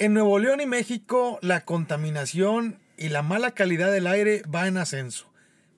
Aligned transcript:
En 0.00 0.14
Nuevo 0.14 0.38
León 0.38 0.62
y 0.62 0.66
México, 0.66 1.38
la 1.42 1.66
contaminación 1.66 2.78
y 2.96 3.10
la 3.10 3.20
mala 3.20 3.50
calidad 3.50 3.92
del 3.92 4.06
aire 4.06 4.42
va 4.44 4.66
en 4.66 4.78
ascenso. 4.78 5.30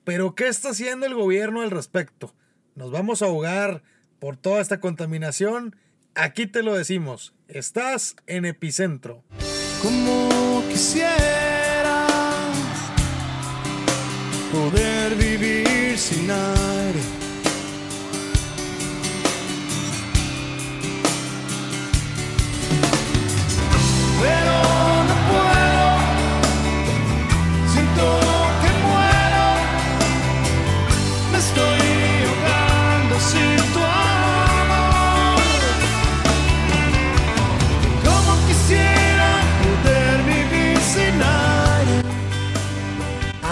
Pero, 0.05 0.33
¿qué 0.33 0.47
está 0.47 0.69
haciendo 0.69 1.05
el 1.05 1.13
gobierno 1.13 1.61
al 1.61 1.71
respecto? 1.71 2.33
¿Nos 2.73 2.89
vamos 2.89 3.21
a 3.21 3.25
ahogar 3.25 3.83
por 4.19 4.37
toda 4.37 4.61
esta 4.61 4.79
contaminación? 4.79 5.75
Aquí 6.15 6.47
te 6.47 6.63
lo 6.63 6.73
decimos. 6.73 7.33
Estás 7.49 8.15
en 8.25 8.45
epicentro. 8.45 9.25
Como 9.81 10.63
quisiera 10.69 12.07
poder 14.53 15.15
vivir 15.15 15.97
sin 15.97 16.31
aire. 16.31 16.82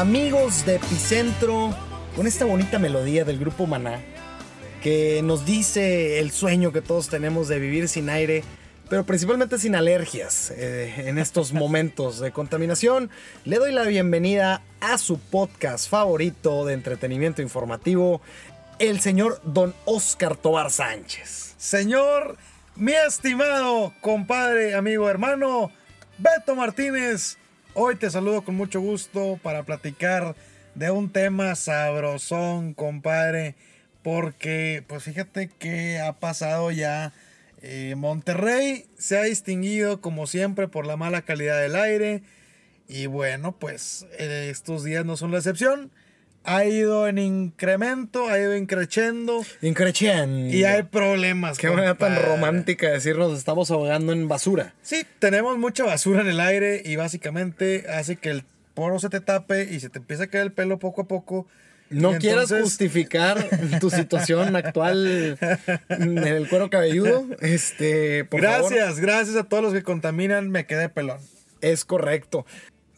Amigos 0.02 0.66
de 0.66 0.78
Epicentro, 0.78 1.70
con 2.16 2.26
esta 2.26 2.46
bonita 2.46 2.80
melodía 2.80 3.24
del 3.24 3.38
grupo 3.38 3.68
Maná, 3.68 4.02
que 4.82 5.22
nos 5.24 5.46
dice 5.46 6.20
el 6.20 6.32
sueño 6.32 6.72
que 6.72 6.82
todos 6.82 7.08
tenemos 7.08 7.48
de 7.48 7.60
vivir 7.60 7.88
sin 7.88 8.10
aire, 8.10 8.44
pero 8.92 9.06
principalmente 9.06 9.58
sin 9.58 9.74
alergias 9.76 10.52
eh, 10.52 11.06
en 11.08 11.18
estos 11.18 11.54
momentos 11.54 12.20
de 12.20 12.34
contaminación, 12.34 13.10
le 13.46 13.56
doy 13.56 13.72
la 13.72 13.84
bienvenida 13.84 14.62
a 14.82 14.98
su 14.98 15.18
podcast 15.18 15.90
favorito 15.90 16.66
de 16.66 16.74
entretenimiento 16.74 17.42
informativo, 17.42 18.20
el 18.80 19.00
señor 19.00 19.40
Don 19.46 19.74
Oscar 19.86 20.36
Tobar 20.36 20.72
Sánchez. 20.72 21.56
Señor, 21.58 22.36
mi 22.76 22.92
estimado 22.92 23.94
compadre, 24.02 24.76
amigo, 24.76 25.10
hermano, 25.10 25.72
Beto 26.18 26.54
Martínez, 26.56 27.38
hoy 27.74 27.96
te 27.96 28.10
saludo 28.10 28.42
con 28.42 28.56
mucho 28.56 28.82
gusto 28.82 29.40
para 29.42 29.64
platicar 29.64 30.36
de 30.76 30.92
un 30.92 31.10
tema 31.10 31.56
sabrosón, 31.56 32.74
compadre, 32.74 33.56
porque 34.04 34.84
pues 34.86 35.04
fíjate 35.04 35.48
que 35.48 36.02
ha 36.02 36.12
pasado 36.12 36.72
ya. 36.72 37.14
Eh, 37.62 37.96
Monterrey 37.96 38.86
se 38.98 39.18
ha 39.18 39.24
distinguido 39.24 40.02
como 40.02 40.28
siempre 40.28 40.68
por 40.68 40.86
la 40.86 40.98
mala 40.98 41.22
calidad 41.24 41.62
del 41.62 41.76
aire 41.76 42.24
y 42.88 43.06
bueno, 43.06 43.54
pues 43.58 44.06
eh, 44.18 44.50
estos 44.52 44.84
días 44.84 45.06
no 45.06 45.16
son 45.18 45.32
la 45.32 45.38
excepción. 45.38 45.92
Ha 46.44 46.66
ido 46.66 47.08
en 47.08 47.20
incremento, 47.20 48.28
ha 48.28 48.40
ido 48.40 48.58
increciendo 48.58 49.46
Increciendo. 49.62 50.50
y 50.56 50.64
hay 50.64 50.82
problemas. 50.84 51.60
Qué 51.60 51.70
manera 51.70 51.94
tan 51.94 52.16
romántica 52.16 52.88
de 52.88 52.94
decir 52.94 53.16
nos 53.16 53.38
estamos 53.38 53.70
ahogando 53.70 54.12
en 54.12 54.28
basura. 54.28 54.74
Sí, 54.82 55.06
tenemos 55.20 55.60
mucha 55.60 55.84
basura 55.86 56.22
en 56.22 56.28
el 56.28 56.40
aire 56.40 56.82
y 56.84 56.96
básicamente 56.96 57.86
hace 57.90 58.16
que 58.16 58.32
el 58.32 58.44
poro 58.74 59.00
se 59.00 59.10
te 59.10 59.20
tape 59.22 59.66
y 59.72 59.80
se 59.80 59.90
te 59.90 60.00
empieza 60.00 60.24
a 60.24 60.28
caer 60.28 60.46
el 60.46 60.52
pelo 60.52 60.80
poco 60.80 61.02
a 61.02 61.08
poco. 61.08 61.46
No 61.92 62.18
quieras 62.18 62.50
justificar 62.52 63.48
tu 63.80 63.90
situación 63.90 64.56
actual 64.56 65.38
en 65.90 66.18
el 66.18 66.50
cuero 66.50 66.70
cabelludo. 66.70 67.26
Este, 67.42 68.26
por 68.26 68.42
favor. 68.42 68.72
gracias, 68.74 69.00
gracias 69.00 69.36
a 69.36 69.44
todos 69.44 69.64
los 69.64 69.74
que 69.74 69.84
contaminan, 69.84 70.50
me 70.50 70.66
quedé 70.66 70.90
pelón. 70.90 71.20
Es 71.62 71.86
correcto. 71.86 72.46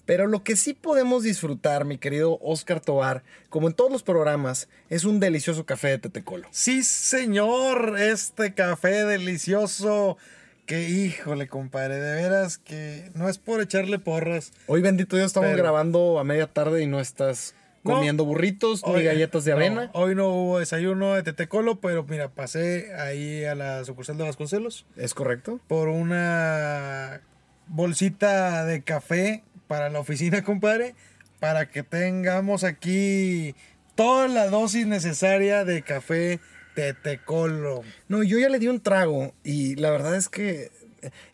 Pero 0.05 0.27
lo 0.27 0.43
que 0.43 0.55
sí 0.57 0.73
podemos 0.73 1.23
disfrutar, 1.23 1.85
mi 1.85 1.97
querido 1.97 2.37
Oscar 2.41 2.81
Tobar, 2.81 3.23
como 3.49 3.67
en 3.67 3.73
todos 3.73 3.89
los 3.91 4.03
programas, 4.03 4.67
es 4.89 5.05
un 5.05 5.19
delicioso 5.21 5.65
café 5.65 5.87
de 5.89 5.97
Tetecolo. 5.97 6.47
Sí, 6.51 6.83
señor, 6.83 7.95
este 7.97 8.53
café 8.53 9.05
delicioso. 9.05 10.17
Que 10.65 10.89
híjole, 10.89 11.47
compadre, 11.47 11.95
de 11.99 12.15
veras 12.21 12.57
que 12.57 13.11
no 13.15 13.27
es 13.27 13.37
por 13.37 13.59
echarle 13.61 13.99
porras. 13.99 14.53
Hoy, 14.67 14.81
bendito 14.81 15.15
Dios, 15.17 15.27
estamos 15.27 15.49
Pero- 15.49 15.61
grabando 15.63 16.19
a 16.19 16.23
media 16.23 16.47
tarde 16.47 16.81
y 16.81 16.87
no 16.87 17.01
estás 17.01 17.53
No. 17.83 17.95
comiendo 17.95 18.23
burritos 18.25 18.81
ni 18.87 18.93
Hoy- 18.93 19.03
galletas 19.03 19.43
de 19.43 19.51
no, 19.51 19.57
avena. 19.57 19.89
hoy 19.93 20.15
no 20.15 20.29
hubo 20.29 20.59
desayuno 20.59 21.15
de 21.15 21.23
Tetecolo, 21.23 21.81
pero 21.81 22.03
mira, 22.03 22.29
pasé 22.29 22.95
ahí 22.95 23.43
a 23.43 23.55
la 23.55 23.83
sucursal 23.83 24.17
de 24.17 24.23
Vasconcelos. 24.23 24.85
¿Es 24.95 25.13
correcto? 25.13 25.59
por 25.67 25.89
una 25.89 27.21
bolsita 27.67 28.65
de 28.65 28.83
café 28.83 29.43
para 29.67 29.89
la 29.89 29.99
oficina, 29.99 30.43
compadre, 30.45 30.95
para 31.39 31.69
que 31.69 31.83
tengamos 31.83 32.63
aquí 32.63 33.55
toda 33.95 34.27
la 34.27 34.47
dosis 34.47 34.87
necesaria 34.87 35.65
de 35.65 35.81
café 35.81 36.39
Tetecolo. 36.75 37.81
No, 38.07 38.23
yo 38.23 38.39
ya 38.39 38.49
le 38.49 38.59
di 38.59 38.67
un 38.67 38.79
trago 38.81 39.33
y 39.43 39.75
la 39.75 39.91
verdad 39.91 40.15
es 40.15 40.29
que... 40.29 40.71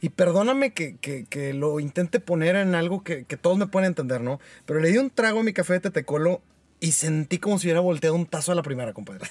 Y 0.01 0.09
perdóname 0.09 0.73
que, 0.73 0.95
que- 0.97 1.25
que 1.25 1.53
lo 1.53 1.79
intente 1.79 2.19
poner 2.19 2.55
en 2.55 2.75
algo 2.75 3.03
que, 3.03 3.25
que 3.25 3.37
todos 3.37 3.57
me 3.57 3.67
pueden 3.67 3.87
entender, 3.87 4.21
¿no? 4.21 4.39
Pero 4.65 4.79
le 4.79 4.89
di 4.89 4.97
un 4.97 5.09
trago 5.09 5.41
a 5.41 5.43
mi 5.43 5.53
café 5.53 5.73
de 5.73 5.79
Tetecolo 5.81 6.41
y 6.79 6.91
sentí 6.93 7.39
como 7.39 7.59
si 7.59 7.67
hubiera 7.67 7.81
volteado 7.81 8.15
un 8.15 8.25
tazo 8.25 8.51
a 8.51 8.55
la 8.55 8.63
primera, 8.63 8.93
compadre. 8.93 9.27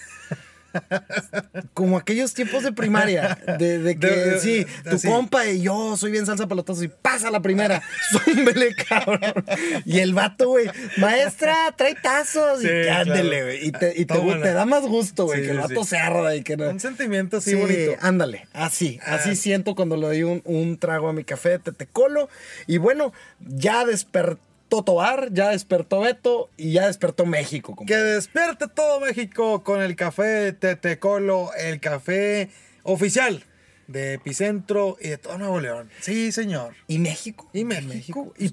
Como 1.75 1.97
aquellos 1.97 2.35
tiempos 2.35 2.63
de 2.63 2.73
primaria, 2.73 3.39
de, 3.59 3.79
de 3.79 3.99
que 3.99 4.07
De- 4.09 4.31
de- 4.33 4.41
sí, 4.41 4.67
tu 4.89 4.97
así. 4.97 5.09
compa 5.09 5.47
y 5.47 5.63
yo 5.63 5.97
soy 5.97 6.11
bien 6.11 6.27
salsa 6.27 6.47
pelotazo 6.47 6.83
y 6.85 6.89
pasa 6.89 7.31
la 7.31 7.41
primera, 7.41 7.83
zúmbele, 8.25 8.75
cabrón. 8.75 9.21
Y 9.85 9.99
el 10.01 10.15
vato, 10.15 10.49
güey, 10.49 10.69
maestra, 10.97 11.57
trae 11.77 11.95
tazos 11.95 12.63
y 12.63 12.67
Sí, 12.67 12.89
ándele, 12.89 13.29
claro. 13.31 13.45
güey. 13.45 13.67
Y, 13.67 13.73
te, 13.73 13.93
y 14.01 14.05
te, 14.05 14.15
te 14.19 14.53
da 14.53 14.65
más 14.65 14.83
gusto, 14.83 15.25
güey, 15.27 15.41
Sí, 15.41 15.47
que 15.47 15.53
el 15.53 15.59
vato 15.59 15.85
se 15.85 15.99
arda 15.99 16.35
y 16.37 16.43
que 16.43 16.57
no. 16.57 16.69
Un 16.69 16.81
sentimiento 16.81 17.39
así 17.39 17.51
Sí, 17.51 17.57
bonito. 17.57 17.93
ándale, 18.01 18.47
así, 18.53 18.99
así 19.05 19.31
Ah. 19.31 19.35
siento 19.37 19.75
cuando 19.75 19.97
le 19.97 20.07
doy 20.07 20.23
un, 20.23 20.43
un 20.45 20.79
trago 20.79 21.09
a 21.09 21.13
mi 21.13 21.25
café 21.25 21.51
de 21.51 21.59
Tetecolo. 21.59 22.29
Y 22.67 22.79
bueno, 22.79 23.13
ya 23.41 23.85
despertó 23.85 24.41
Tobar, 24.69 25.33
ya 25.33 25.51
despertó 25.51 26.01
Beto 26.01 26.51
y 26.57 26.73
ya 26.73 26.87
despertó 26.87 27.27
México. 27.27 27.75
Que 27.87 27.97
despierte 27.97 28.69
todo 28.69 29.01
México 29.01 29.65
con 29.65 29.81
el 29.81 29.97
café 29.97 30.53
Tetecolo, 30.53 31.51
el 31.55 31.81
café 31.81 32.51
oficial 32.83 33.45
de 33.89 34.15
Epicentro 34.15 34.97
y 35.01 35.09
de 35.09 35.19
todo 35.19 35.39
Nuevo 35.39 35.61
León. 35.61 35.91
Sí, 36.01 36.31
señor. 36.31 36.75
¿Y 36.87 36.99
México? 36.99 37.49
¿Y 37.53 37.65
México? 37.65 38.33
Y, 38.39 38.53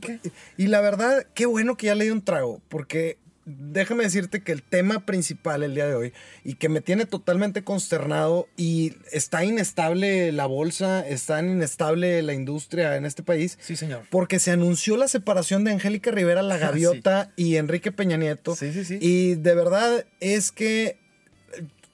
y 0.58 0.68
la 0.68 0.82
verdad, 0.82 1.28
qué 1.34 1.46
bueno 1.46 1.78
que 1.78 1.88
ya 1.88 1.96
le 1.96 2.06
di 2.06 2.10
un 2.10 2.24
trago, 2.24 2.62
porque 2.70 3.18
déjame 3.46 4.04
decirte 4.04 4.42
que 4.42 4.52
el 4.52 4.64
tema 4.64 5.06
principal 5.06 5.64
el 5.64 5.76
día 5.76 5.88
de 5.88 5.96
hoy 5.96 6.14
y 6.44 6.56
que 6.56 6.70
me 6.70 6.82
tiene 6.82 7.06
totalmente 7.06 7.64
consternado 7.64 8.48
y 8.58 8.94
está 9.12 9.46
inestable 9.46 10.32
la 10.32 10.46
bolsa, 10.46 11.08
está 11.08 11.42
inestable 11.42 12.22
la 12.24 12.34
industria 12.34 12.96
en 12.96 13.06
este 13.06 13.24
país. 13.24 13.58
Sí, 13.62 13.76
señor. 13.76 14.04
Porque 14.10 14.40
se 14.40 14.52
anunció 14.52 14.98
la 14.98 15.08
separación 15.08 15.64
de 15.64 15.72
Angélica 15.72 16.12
Rivera, 16.12 16.42
la 16.42 16.58
gaviota, 16.60 17.32
y 17.36 17.58
Enrique 17.58 17.92
Peña 17.92 18.18
Nieto. 18.18 18.56
Sí, 18.56 18.74
sí, 18.74 18.84
sí. 18.84 18.98
Y 19.00 19.36
de 19.36 19.56
verdad 19.56 20.06
es 20.20 20.52
que 20.52 20.98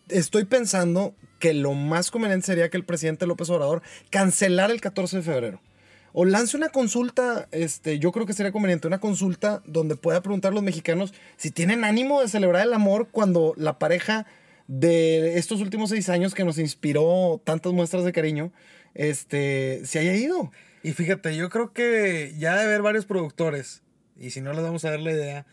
estoy 0.08 0.46
pensando 0.46 1.16
que 1.40 1.54
lo 1.54 1.74
más 1.74 2.12
conveniente 2.12 2.46
sería 2.46 2.70
que 2.70 2.78
el 2.78 2.86
presidente 2.86 3.26
López 3.26 3.50
Obrador 3.50 3.82
cancelara 4.10 4.72
el 4.72 4.80
14 4.80 5.18
de 5.18 5.24
febrero. 5.24 5.62
O 6.14 6.26
lance 6.26 6.58
una 6.58 6.70
consulta, 6.70 7.48
este, 7.52 8.00
yo 8.00 8.12
creo 8.12 8.26
que 8.26 8.34
sería 8.34 8.52
conveniente, 8.52 8.88
una 8.88 9.00
consulta 9.00 9.62
donde 9.66 9.96
pueda 9.96 10.22
preguntar 10.22 10.52
a 10.52 10.56
los 10.56 10.64
mexicanos 10.64 11.14
si 11.38 11.52
tienen 11.52 11.84
ánimo 11.84 12.22
de 12.22 12.28
celebrar 12.28 12.68
el 12.68 12.74
amor 12.74 13.10
cuando 13.12 13.54
la 13.58 13.80
pareja 13.80 14.26
de 14.68 15.38
estos 15.38 15.62
últimos 15.62 15.90
seis 15.90 16.10
años 16.10 16.34
que 16.34 16.44
nos 16.44 16.58
inspiró 16.58 17.42
tantas 17.44 17.74
muestras 17.74 18.04
de 18.04 18.12
cariño, 18.14 18.52
este, 18.94 19.82
se 19.86 20.00
haya 20.00 20.16
ido. 20.16 20.52
Y 20.84 20.94
fíjate, 20.94 21.36
yo 21.36 21.50
creo 21.50 21.74
que 21.74 22.34
ya 22.38 22.56
de 22.56 22.64
haber 22.64 22.82
varios 22.82 23.06
productores, 23.06 23.82
y 24.20 24.32
si 24.32 24.42
no 24.42 24.54
les 24.54 24.64
vamos 24.64 24.84
a 24.86 24.92
dar 24.92 25.00
la 25.00 25.12
idea, 25.12 25.46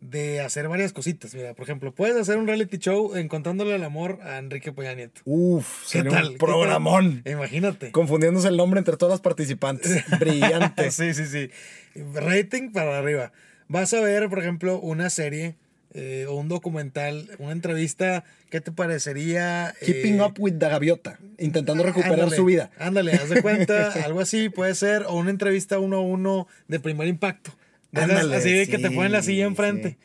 de 0.00 0.40
hacer 0.40 0.68
varias 0.68 0.92
cositas. 0.92 1.34
Mira, 1.34 1.54
por 1.54 1.64
ejemplo, 1.64 1.94
puedes 1.94 2.16
hacer 2.16 2.38
un 2.38 2.46
reality 2.46 2.78
show 2.78 3.14
encontrándole 3.16 3.74
el 3.74 3.84
amor 3.84 4.18
a 4.22 4.38
Enrique 4.38 4.72
Peña 4.72 4.94
Nieto. 4.94 5.20
Uf, 5.24 5.82
¿Qué 5.84 5.98
sería 5.98 6.10
tal? 6.10 6.26
un 6.26 6.32
¿Qué 6.32 6.38
programón. 6.38 7.22
tal? 7.22 7.32
Imagínate. 7.32 7.90
Confundiéndose 7.92 8.48
el 8.48 8.56
nombre 8.56 8.78
entre 8.78 8.96
todas 8.96 9.12
las 9.12 9.20
participantes. 9.20 10.04
Brillante. 10.20 10.90
sí, 10.90 11.14
sí, 11.14 11.26
sí. 11.26 11.50
Rating 12.14 12.72
para 12.72 12.98
arriba. 12.98 13.32
Vas 13.68 13.92
a 13.94 14.00
ver, 14.00 14.28
por 14.28 14.38
ejemplo, 14.40 14.80
una 14.80 15.10
serie 15.10 15.56
eh, 15.92 16.26
o 16.28 16.34
un 16.34 16.48
documental, 16.48 17.28
una 17.38 17.52
entrevista, 17.52 18.24
¿qué 18.48 18.60
te 18.60 18.72
parecería? 18.72 19.74
Keeping 19.84 20.20
eh, 20.20 20.22
up 20.22 20.34
with 20.38 20.54
the 20.58 20.68
gaviota. 20.68 21.18
Intentando 21.38 21.82
recuperar 21.82 22.14
ándale, 22.20 22.36
su 22.36 22.44
vida. 22.44 22.70
Ándale, 22.78 23.12
haz 23.12 23.28
de 23.28 23.42
cuenta, 23.42 23.92
algo 24.04 24.20
así 24.20 24.48
puede 24.48 24.74
ser, 24.74 25.02
o 25.08 25.14
una 25.14 25.30
entrevista 25.30 25.78
uno 25.78 25.96
a 25.96 26.00
uno 26.00 26.46
de 26.68 26.80
primer 26.80 27.08
impacto. 27.08 27.52
Ándale, 27.92 28.36
así 28.36 28.52
de 28.52 28.66
que 28.68 28.78
te 28.78 28.90
ponen 28.90 29.12
la 29.12 29.22
silla 29.22 29.44
enfrente. 29.46 29.90
sí. 29.90 29.96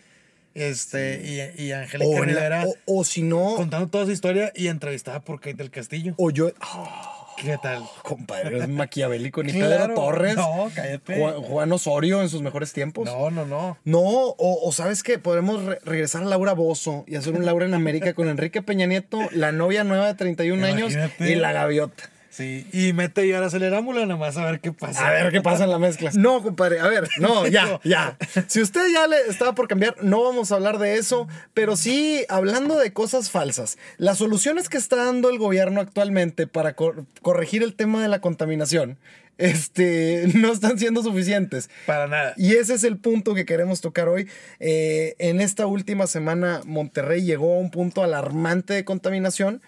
Este, 0.53 1.51
y, 1.57 1.63
y 1.65 1.71
Angélica 1.73 2.21
Rivera 2.21 2.63
o- 2.65 2.99
o 2.99 3.03
si 3.03 3.21
no, 3.23 3.55
contando 3.57 3.89
toda 3.89 4.05
su 4.05 4.11
historia 4.11 4.53
y 4.55 4.67
entrevistada 4.69 5.19
por 5.19 5.41
Kate 5.41 5.55
del 5.55 5.69
Castillo. 5.69 6.13
o 6.17 6.31
yo. 6.31 6.51
ah, 6.61 7.11
¿Qué 7.37 7.47
¿Qué 7.47 7.57
tal? 7.61 7.83
Compadre, 8.03 8.59
es 8.59 8.69
maquiavélico. 8.69 9.43
Ni 9.43 9.51
Claro. 9.51 9.87
Pedro 9.87 9.95
Torres. 9.95 10.35
No, 10.37 10.71
cállate. 10.73 11.19
Juan, 11.19 11.41
Juan 11.41 11.71
Osorio 11.73 12.21
en 12.21 12.29
sus 12.29 12.41
mejores 12.41 12.71
tiempos. 12.71 13.03
No, 13.05 13.29
no, 13.29 13.45
no. 13.45 13.77
No, 13.83 13.99
o, 13.99 14.65
o 14.65 14.71
sabes 14.71 15.03
que 15.03 15.19
podemos 15.19 15.61
re- 15.65 15.79
regresar 15.83 16.21
a 16.23 16.25
Laura 16.27 16.53
Bozo 16.53 17.03
y 17.05 17.17
hacer 17.17 17.33
un 17.33 17.45
Laura 17.45 17.65
en 17.65 17.73
América 17.73 18.13
con 18.13 18.29
Enrique 18.29 18.61
Peña 18.61 18.85
Nieto, 18.85 19.19
la 19.33 19.51
novia 19.51 19.83
nueva 19.83 20.07
de 20.07 20.13
31 20.13 20.65
años 20.65 20.93
Imagínate. 20.93 21.29
y 21.29 21.35
la 21.35 21.51
gaviota. 21.51 22.09
Sí, 22.35 22.67
y 22.73 22.91
mete 22.91 23.25
y 23.25 23.31
ahora 23.31 23.47
acelerámosla 23.47 24.01
nada 24.05 24.17
más 24.19 24.35
a 24.35 24.43
ver 24.45 24.59
qué 24.59 24.73
pasa. 24.73 25.07
A 25.07 25.11
ver 25.11 25.31
qué 25.31 25.41
pasa 25.41 25.63
en 25.63 25.69
la 25.69 25.79
mezcla. 25.79 26.11
No, 26.15 26.43
compadre, 26.43 26.79
a 26.81 26.87
ver, 26.87 27.07
no, 27.19 27.47
ya, 27.47 27.79
ya. 27.85 28.17
Si 28.47 28.61
usted 28.61 28.81
ya 28.91 29.07
le 29.07 29.15
estaba 29.29 29.55
por 29.55 29.67
cambiar, 29.69 29.95
no 30.03 30.21
vamos 30.23 30.51
a 30.51 30.55
hablar 30.55 30.77
de 30.77 30.95
eso, 30.95 31.27
pero 31.53 31.77
sí 31.77 32.25
hablando 32.27 32.77
de 32.77 32.91
cosas 32.91 33.29
falsas. 33.31 33.77
Las 33.97 34.17
soluciones 34.17 34.67
que 34.67 34.77
está 34.77 34.97
dando 34.97 35.29
el 35.29 35.37
gobierno 35.37 35.79
actualmente 35.79 36.45
para 36.45 36.73
cor- 36.75 37.05
corregir 37.21 37.63
el 37.63 37.73
tema 37.73 38.01
de 38.01 38.09
la 38.09 38.19
contaminación, 38.19 38.97
este, 39.37 40.27
no 40.35 40.51
están 40.51 40.77
siendo 40.79 41.03
suficientes. 41.03 41.69
Para 41.85 42.07
nada. 42.07 42.33
Y 42.37 42.55
ese 42.55 42.73
es 42.73 42.83
el 42.83 42.97
punto 42.97 43.33
que 43.33 43.45
queremos 43.45 43.81
tocar 43.81 44.07
hoy. 44.09 44.27
Eh, 44.59 45.15
en 45.19 45.39
esta 45.41 45.65
última 45.67 46.07
semana, 46.07 46.61
Monterrey 46.65 47.23
llegó 47.23 47.55
a 47.55 47.59
un 47.59 47.71
punto 47.71 48.03
alarmante 48.03 48.73
de 48.73 48.83
contaminación. 48.85 49.61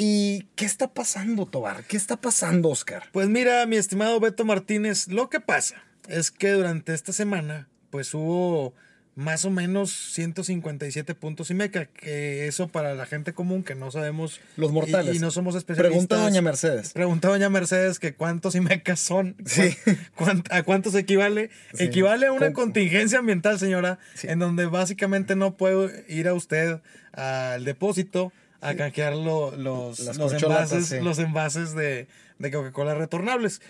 ¿Y 0.00 0.44
qué 0.54 0.64
está 0.64 0.88
pasando, 0.94 1.46
Tobar? 1.46 1.82
¿Qué 1.84 1.96
está 1.96 2.16
pasando, 2.16 2.68
Oscar? 2.68 3.02
Pues 3.12 3.28
mira, 3.28 3.66
mi 3.66 3.76
estimado 3.76 4.20
Beto 4.20 4.44
Martínez, 4.44 5.08
lo 5.08 5.28
que 5.28 5.40
pasa 5.40 5.82
es 6.08 6.30
que 6.30 6.50
durante 6.52 6.94
esta 6.94 7.12
semana, 7.12 7.68
pues 7.90 8.14
hubo 8.14 8.74
más 9.16 9.44
o 9.44 9.50
menos 9.50 9.90
157 10.12 11.16
puntos 11.16 11.50
y 11.50 11.54
meca, 11.54 11.86
que 11.86 12.46
eso 12.46 12.68
para 12.68 12.94
la 12.94 13.04
gente 13.06 13.32
común 13.32 13.64
que 13.64 13.74
no 13.74 13.90
sabemos. 13.90 14.40
Los 14.56 14.70
mortales. 14.70 15.14
Y, 15.14 15.16
y 15.16 15.20
no 15.20 15.32
somos 15.32 15.56
especialistas. 15.56 15.90
Pregunta 15.90 16.14
a 16.14 16.20
Doña 16.20 16.42
Mercedes. 16.42 16.92
Pregunta 16.92 17.26
a 17.26 17.30
Doña 17.32 17.48
Mercedes 17.48 17.98
que 17.98 18.14
cuántos 18.14 18.54
IMECAS 18.54 19.00
son, 19.00 19.34
Sí. 19.44 19.76
cuán- 20.14 20.44
a 20.50 20.62
cuántos 20.62 20.94
equivale. 20.94 21.50
Sí. 21.74 21.82
Equivale 21.82 22.26
a 22.26 22.32
una 22.32 22.52
Con- 22.52 22.66
contingencia 22.66 23.18
ambiental, 23.18 23.58
señora, 23.58 23.98
Sí. 24.14 24.28
en 24.28 24.38
donde 24.38 24.66
básicamente 24.66 25.34
no 25.34 25.56
puede 25.56 26.04
ir 26.08 26.28
a 26.28 26.34
usted 26.34 26.80
al 27.12 27.64
depósito 27.64 28.32
a 28.60 28.74
canjear 28.74 29.14
lo- 29.14 29.54
los, 29.56 30.00
los 30.16 30.32
envases, 30.32 30.86
sí. 30.86 31.00
los 31.00 31.18
envases 31.18 31.74
de, 31.74 32.06
de 32.38 32.50
Coca-Cola 32.50 32.94
retornables. 32.94 33.60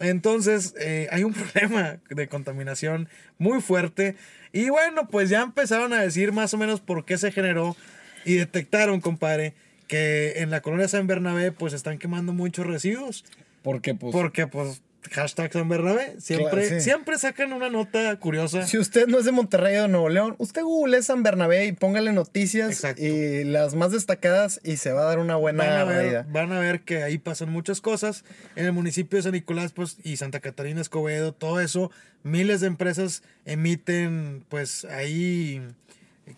Entonces, 0.00 0.74
eh, 0.80 1.08
hay 1.10 1.24
un 1.24 1.32
problema 1.52 1.98
de 2.10 2.28
contaminación 2.28 3.08
muy 3.38 3.60
fuerte. 3.60 4.16
Y 4.52 4.68
bueno, 4.70 5.08
pues 5.08 5.28
ya 5.30 5.42
empezaron 5.42 5.92
a 5.92 6.00
decir 6.02 6.32
más 6.32 6.52
o 6.54 6.58
menos 6.58 6.80
por 6.80 7.04
qué 7.04 7.18
se 7.18 7.30
generó 7.32 7.76
y 8.24 8.34
detectaron, 8.34 9.00
compadre, 9.00 9.54
que 9.86 10.34
en 10.42 10.50
la 10.50 10.60
colonia 10.62 10.88
San 10.88 11.06
Bernabé 11.06 11.52
pues 11.52 11.72
están 11.72 11.98
quemando 11.98 12.32
muchos 12.32 12.66
residuos. 12.66 13.24
Porque, 13.62 13.94
pues, 13.94 14.12
Porque 14.12 14.46
pues 14.46 14.82
hashtag 15.10 15.52
San 15.52 15.68
Bernabé, 15.68 16.14
siempre, 16.20 16.50
Claro, 16.50 16.68
sí. 16.68 16.80
siempre 16.80 17.18
sacan 17.18 17.52
una 17.52 17.68
nota 17.68 18.16
curiosa. 18.18 18.66
si 18.66 18.78
usted 18.78 19.06
no 19.08 19.18
es 19.18 19.24
de 19.24 19.32
Monterrey 19.32 19.76
o 19.78 19.82
de 19.82 19.88
Nuevo 19.88 20.08
León, 20.08 20.34
usted 20.38 20.62
google 20.62 21.02
San 21.02 21.22
Bernabé 21.22 21.66
y 21.66 21.72
póngale 21.72 22.12
noticias 22.12 22.70
Exacto. 22.70 23.02
y 23.02 23.44
las 23.44 23.74
más 23.74 23.92
destacadas 23.92 24.60
y 24.62 24.76
se 24.76 24.92
va 24.92 25.02
a 25.02 25.04
dar 25.06 25.18
una 25.18 25.36
buena 25.36 25.64
Van 25.64 25.72
a, 25.78 25.84
ver, 25.84 25.96
reída. 26.04 26.26
van 26.30 26.52
a 26.52 26.60
ver 26.60 26.80
que 26.82 27.02
ahí 27.02 27.18
pasan 27.18 27.50
muchas 27.50 27.80
cosas. 27.80 28.24
En 28.56 28.64
el 28.66 28.72
municipio 28.72 29.16
de 29.18 29.22
San 29.24 29.32
Nicolás 29.32 29.72
pues, 29.72 29.96
y 30.04 30.16
Santa 30.16 30.40
Catarina 30.40 30.80
Escobedo, 30.80 31.32
todo 31.32 31.60
eso, 31.60 31.90
miles 32.22 32.60
de 32.60 32.68
empresas 32.68 33.22
emiten 33.44 34.44
pues 34.48 34.84
ahí 34.84 35.60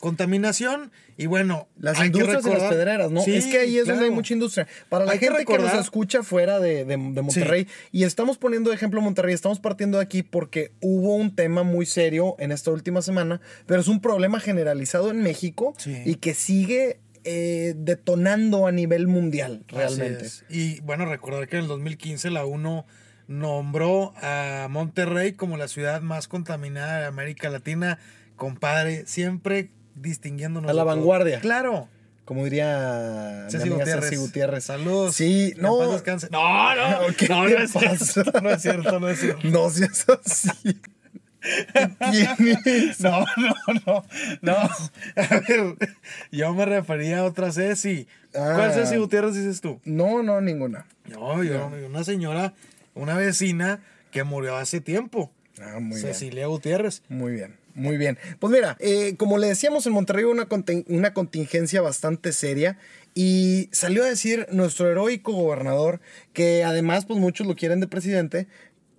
contaminación 0.00 0.90
y 1.16 1.26
bueno, 1.26 1.68
Las 1.78 2.02
industrias 2.04 2.44
y 2.46 2.50
las 2.50 2.62
pedreras, 2.64 3.10
¿no? 3.10 3.20
Sí, 3.22 3.34
es 3.34 3.46
que 3.46 3.58
ahí 3.60 3.78
es 3.78 3.86
donde 3.86 4.06
hay 4.06 4.10
mucha 4.10 4.34
industria. 4.34 4.66
Para 4.88 5.04
la 5.04 5.12
Hay 5.12 5.18
que 5.18 5.26
gente 5.28 5.44
que, 5.44 5.58
nos 5.58 5.72
escucha 5.74 6.22
fuera 6.22 6.58
de, 6.60 6.84
de- 6.84 6.96
de 6.96 7.22
Monterrey, 7.22 7.68
y 7.92 8.04
estamos 8.04 8.36
poniendo 8.38 8.70
de 8.70 8.76
ejemplo 8.76 9.00
Monterrey, 9.00 9.34
estamos 9.34 9.60
partiendo 9.60 9.98
de 9.98 10.04
aquí 10.04 10.22
porque 10.22 10.72
hubo 10.80 11.14
un 11.14 11.34
tema 11.34 11.62
muy 11.62 11.86
serio 11.86 12.34
en 12.38 12.50
esta 12.52 12.70
última 12.70 13.02
semana, 13.02 13.40
pero 13.66 13.80
es 13.80 13.88
un 13.88 14.00
problema 14.00 14.40
generalizado 14.40 15.10
en 15.10 15.22
México 15.22 15.74
Sí. 15.78 15.96
y 16.04 16.16
que 16.16 16.34
sigue 16.34 17.00
eh, 17.24 17.74
detonando 17.76 18.66
a 18.66 18.72
nivel 18.72 19.06
mundial, 19.06 19.64
realmente. 19.68 20.26
Y 20.50 20.80
bueno, 20.80 21.06
recordar 21.06 21.48
que 21.48 21.56
en 21.56 21.62
el 21.62 21.68
2015 21.68 22.28
la 22.30 22.44
UNO 22.44 22.84
nombró 23.28 24.12
a 24.16 24.66
Monterrey 24.70 25.32
como 25.32 25.56
la 25.56 25.68
ciudad 25.68 26.02
más 26.02 26.28
contaminada 26.28 27.00
de 27.00 27.06
América 27.06 27.48
Latina. 27.50 27.98
Compadre, 28.36 29.04
siempre 29.06 29.70
distinguiéndonos. 29.94 30.70
A 30.70 30.74
la 30.74 30.84
vanguardia. 30.84 31.40
Claro. 31.40 31.88
Como 32.24 32.42
diría 32.44 33.46
Ceci 33.50 33.68
Gutiérrez. 33.68 34.04
Ceci 34.04 34.16
Gutiérrez. 34.16 34.64
Saludos. 34.64 35.14
Sí, 35.14 35.54
no. 35.58 35.78
No, 36.30 36.74
no, 36.74 37.14
¿Qué 37.16 37.28
no, 37.28 37.48
no 37.48 37.58
es 37.58 37.70
cierto. 37.72 38.40
No 38.40 38.50
es 38.50 38.62
cierto, 38.62 39.00
no 39.00 39.08
es 39.08 39.20
cierto. 39.20 39.46
No 39.48 39.68
seas 39.70 40.06
así. 40.24 40.50
¿Quién 42.10 42.58
es? 42.64 43.00
No, 43.00 43.26
no, 43.36 43.54
no, 43.86 44.04
no. 44.40 44.56
A 44.56 45.40
ver, 45.46 45.76
yo 46.32 46.54
me 46.54 46.64
refería 46.64 47.18
a 47.20 47.24
otra 47.24 47.52
Ceci. 47.52 48.06
¿Cuál 48.32 48.70
Ah. 48.70 48.72
Ceci 48.72 48.96
Gutiérrez 48.96 49.34
dices 49.34 49.60
tú? 49.60 49.80
No, 49.84 50.22
no, 50.22 50.40
ninguna. 50.40 50.86
No, 51.06 51.42
yo, 51.44 51.70
una 51.86 52.02
señora, 52.04 52.54
una 52.94 53.14
vecina 53.16 53.80
que 54.10 54.24
murió 54.24 54.56
hace 54.56 54.80
tiempo. 54.80 55.30
Ah, 55.60 55.78
muy 55.80 56.00
bien. 56.00 56.12
Cecilia 56.14 56.46
Gutiérrez. 56.46 57.02
Muy 57.10 57.32
bien, 57.32 57.56
muy 57.74 57.96
bien. 57.96 58.18
Pues 58.38 58.52
mira, 58.52 58.76
eh, 58.80 59.16
como 59.16 59.38
le 59.38 59.48
decíamos 59.48 59.86
en 59.86 59.92
Monterrey 59.92 60.24
una, 60.24 60.48
una 60.88 61.12
contingencia 61.12 61.80
bastante 61.80 62.32
seria 62.32 62.78
y 63.14 63.68
salió 63.72 64.04
a 64.04 64.08
decir 64.08 64.46
nuestro 64.50 64.90
heroico 64.90 65.32
gobernador, 65.32 66.00
que 66.32 66.64
además 66.64 67.04
pues 67.04 67.18
muchos 67.18 67.46
lo 67.46 67.56
quieren 67.56 67.80
de 67.80 67.86
presidente, 67.88 68.46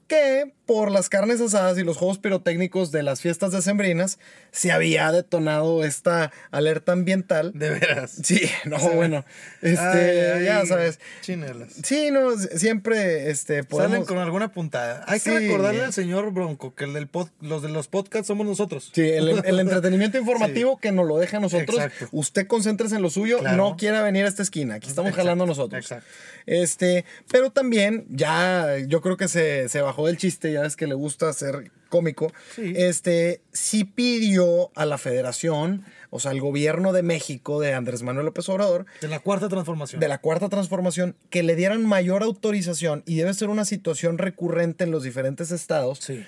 que 0.07 0.53
por 0.65 0.89
las 0.91 1.09
carnes 1.09 1.41
asadas 1.41 1.77
y 1.77 1.83
los 1.83 1.97
juegos 1.97 2.17
pirotécnicos 2.17 2.91
de 2.91 3.03
las 3.03 3.21
fiestas 3.21 3.51
decembrinas 3.51 4.17
se 4.51 4.71
había 4.71 5.11
detonado 5.11 5.83
esta 5.83 6.31
alerta 6.51 6.91
ambiental. 6.91 7.51
De 7.53 7.69
veras. 7.69 8.11
Sí, 8.23 8.41
no, 8.65 8.77
bueno, 8.91 9.25
este, 9.61 10.31
Ay, 10.33 10.39
ay, 10.39 10.45
ya 10.45 10.65
sabes. 10.65 10.99
Chinelas. 11.21 11.73
Sí, 11.83 12.09
no, 12.11 12.35
siempre 12.37 13.29
este, 13.29 13.61
Salen 13.63 14.05
con 14.05 14.17
alguna 14.17 14.51
puntada. 14.51 15.03
Hay 15.07 15.19
que 15.19 15.31
recordarle 15.39 15.83
al 15.83 15.93
señor 15.93 16.31
Bronco 16.31 16.73
que 16.73 16.85
el 16.85 16.93
del 16.93 17.11
pod- 17.11 17.31
los 17.41 17.61
de 17.61 17.69
los 17.69 17.87
podcasts 17.87 18.27
somos 18.27 18.45
nosotros. 18.47 18.91
Sí, 18.93 19.01
el, 19.07 19.29
el 19.45 19.59
entretenimiento 19.59 20.17
informativo 20.19 20.77
que 20.79 20.91
nos 20.91 21.07
lo 21.07 21.17
deja 21.19 21.37
a 21.37 21.41
nosotros. 21.41 21.77
Exacto. 21.77 22.07
Usted 22.11 22.47
concéntrese 22.47 22.95
en 22.95 23.01
lo 23.03 23.09
suyo, 23.11 23.39
Claro. 23.39 23.57
no 23.57 23.77
quiera 23.77 24.01
venir 24.01 24.25
a 24.25 24.29
esta 24.29 24.41
esquina. 24.41 24.75
Aquí 24.75 24.87
estamos 24.89 25.09
Exacto, 25.09 25.25
jalando 25.27 25.45
nosotros. 25.45 25.79
exacto. 25.83 26.07
Este, 26.47 27.05
pero 27.31 27.51
también, 27.51 28.05
ya, 28.09 28.77
yo 28.87 29.01
creo 29.01 29.17
que 29.17 29.27
se, 29.27 29.67
se 29.69 29.81
bajó 29.81 29.94
del 30.03 30.17
chiste, 30.17 30.51
ya 30.51 30.65
es 30.65 30.75
que 30.75 30.87
le 30.87 30.95
gusta 30.95 31.31
ser 31.31 31.71
cómico. 31.89 32.33
Sí. 32.55 32.73
Este, 32.75 33.41
sí 33.53 33.83
pidió 33.85 34.71
a 34.75 34.85
la 34.85 34.97
federación, 34.97 35.85
o 36.09 36.19
sea, 36.19 36.31
al 36.31 36.41
gobierno 36.41 36.91
de 36.91 37.03
México, 37.03 37.61
de 37.61 37.73
Andrés 37.73 38.03
Manuel 38.03 38.25
López 38.25 38.49
Obrador, 38.49 38.85
De 39.01 39.07
la 39.07 39.19
cuarta 39.19 39.47
transformación. 39.47 39.99
de 40.01 40.07
la 40.07 40.17
cuarta 40.19 40.49
transformación, 40.49 41.15
que 41.29 41.43
le 41.43 41.55
dieran 41.55 41.85
mayor 41.85 42.23
autorización, 42.23 43.03
y 43.05 43.15
debe 43.15 43.33
ser 43.33 43.49
una 43.49 43.63
situación 43.65 44.17
recurrente 44.17 44.83
en 44.83 44.91
los 44.91 45.03
diferentes 45.03 45.51
estados, 45.51 45.99
Sí. 45.99 46.25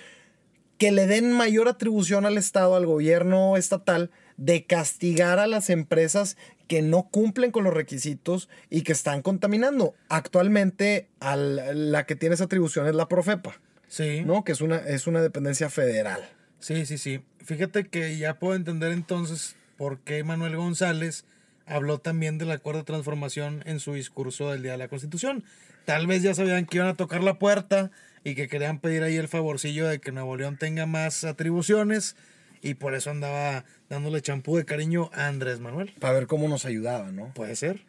que 0.77 0.91
le 0.91 1.07
den 1.07 1.31
mayor 1.33 1.67
atribución 1.67 2.25
al 2.25 2.37
Estado, 2.37 2.75
al 2.75 2.85
gobierno 2.85 3.57
estatal, 3.57 4.11
de 4.37 4.65
castigar 4.65 5.39
a 5.39 5.47
las 5.47 5.69
empresas 5.71 6.37
que 6.67 6.81
no 6.83 7.07
cumplen 7.09 7.49
con 7.51 7.63
los 7.63 7.73
requisitos 7.73 8.49
y 8.69 8.81
que 8.83 8.91
están 8.91 9.21
contaminando. 9.23 9.95
Actualmente, 10.09 11.07
al- 11.19 11.91
la 11.91 12.05
que 12.05 12.15
tiene 12.15 12.35
esa 12.35 12.43
atribución 12.43 12.85
es 12.87 12.93
la 12.93 13.07
Profepa, 13.07 13.59
Sí. 13.87 14.23
¿no? 14.25 14.43
Que 14.43 14.51
es 14.51 14.61
una, 14.61 14.77
es 14.77 15.07
una 15.07 15.21
dependencia 15.21 15.69
federal. 15.69 16.29
Sí, 16.59 16.85
sí, 16.85 16.97
sí. 16.97 17.21
Fíjate 17.43 17.87
que 17.87 18.17
ya 18.17 18.39
puedo 18.39 18.55
entender 18.55 18.91
entonces 18.91 19.55
por 19.77 19.99
qué 19.99 20.23
Manuel 20.23 20.55
González 20.57 21.25
habló 21.65 21.99
también 21.99 22.37
de 22.37 22.45
la 22.45 22.57
cuarta 22.57 22.83
transformación 22.83 23.63
en 23.65 23.79
su 23.79 23.93
discurso 23.93 24.51
del 24.51 24.63
Día 24.63 24.73
de 24.73 24.77
la 24.77 24.87
Constitución. 24.87 25.43
Tal 25.85 26.07
vez 26.07 26.23
ya 26.23 26.33
sabían 26.33 26.65
que 26.65 26.77
iban 26.77 26.89
a 26.89 26.95
tocar 26.95 27.23
la 27.23 27.39
puerta 27.39 27.91
y 28.23 28.35
que 28.35 28.47
querían 28.47 28.79
pedir 28.79 29.03
ahí 29.03 29.15
el 29.15 29.27
favorcillo 29.27 29.87
de 29.87 29.99
que 29.99 30.11
Nuevo 30.11 30.35
León 30.35 30.57
tenga 30.57 30.85
más 30.85 31.23
atribuciones 31.23 32.15
y 32.61 32.73
por 32.73 32.95
eso 32.95 33.11
andaba 33.11 33.65
dándole 33.89 34.21
champú 34.21 34.57
de 34.57 34.65
cariño 34.65 35.09
a 35.13 35.27
Andrés 35.27 35.59
Manuel. 35.59 35.93
Para 35.99 36.13
ver 36.13 36.27
cómo 36.27 36.47
nos 36.47 36.65
ayudaba, 36.65 37.11
¿no? 37.11 37.33
Puede 37.33 37.55
ser. 37.55 37.85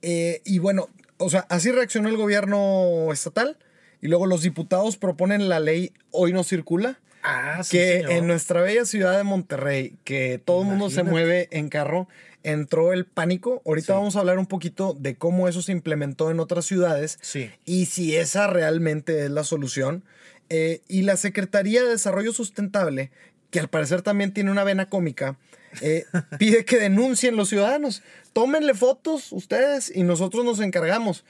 Eh, 0.00 0.40
y 0.44 0.58
bueno, 0.58 0.88
o 1.18 1.28
sea, 1.28 1.46
así 1.48 1.70
reaccionó 1.70 2.08
el 2.08 2.16
gobierno 2.16 3.12
estatal. 3.12 3.58
Y 4.02 4.08
luego 4.08 4.26
los 4.26 4.42
diputados 4.42 4.96
proponen 4.98 5.48
la 5.48 5.60
ley 5.60 5.92
Hoy 6.10 6.32
no 6.34 6.44
circula. 6.44 6.98
Ah, 7.22 7.60
sí, 7.62 7.78
que 7.78 7.92
señor. 7.98 8.10
en 8.10 8.26
nuestra 8.26 8.60
bella 8.60 8.84
ciudad 8.84 9.16
de 9.16 9.22
Monterrey, 9.22 9.94
que 10.04 10.40
todo 10.44 10.62
el 10.62 10.68
mundo 10.68 10.90
se 10.90 11.04
mueve 11.04 11.46
en 11.52 11.68
carro, 11.68 12.08
entró 12.42 12.92
el 12.92 13.04
pánico. 13.06 13.62
Ahorita 13.64 13.86
Sí. 13.86 13.92
vamos 13.92 14.16
a 14.16 14.18
hablar 14.20 14.38
un 14.40 14.46
poquito 14.46 14.92
de 14.98 15.14
cómo 15.14 15.46
eso 15.46 15.62
se 15.62 15.70
implementó 15.70 16.32
en 16.32 16.40
otras 16.40 16.64
ciudades 16.66 17.18
Sí. 17.22 17.48
y 17.64 17.86
si 17.86 18.16
esa 18.16 18.48
realmente 18.48 19.24
es 19.24 19.30
la 19.30 19.44
solución. 19.44 20.02
Eh, 20.50 20.80
y 20.88 21.02
la 21.02 21.16
Secretaría 21.16 21.82
de 21.84 21.90
Desarrollo 21.90 22.32
Sustentable, 22.32 23.10
que 23.50 23.60
al 23.60 23.68
parecer 23.68 24.02
también 24.02 24.34
tiene 24.34 24.50
una 24.50 24.64
vena 24.64 24.88
cómica, 24.88 25.36
eh, 25.80 26.04
pide 26.40 26.64
que 26.64 26.78
denuncien 26.78 27.36
los 27.36 27.48
ciudadanos. 27.50 28.02
Tómenle 28.32 28.74
fotos 28.74 29.30
ustedes 29.30 29.92
y 29.94 30.02
nosotros 30.02 30.44
nos 30.44 30.58
encargamos. 30.60 31.24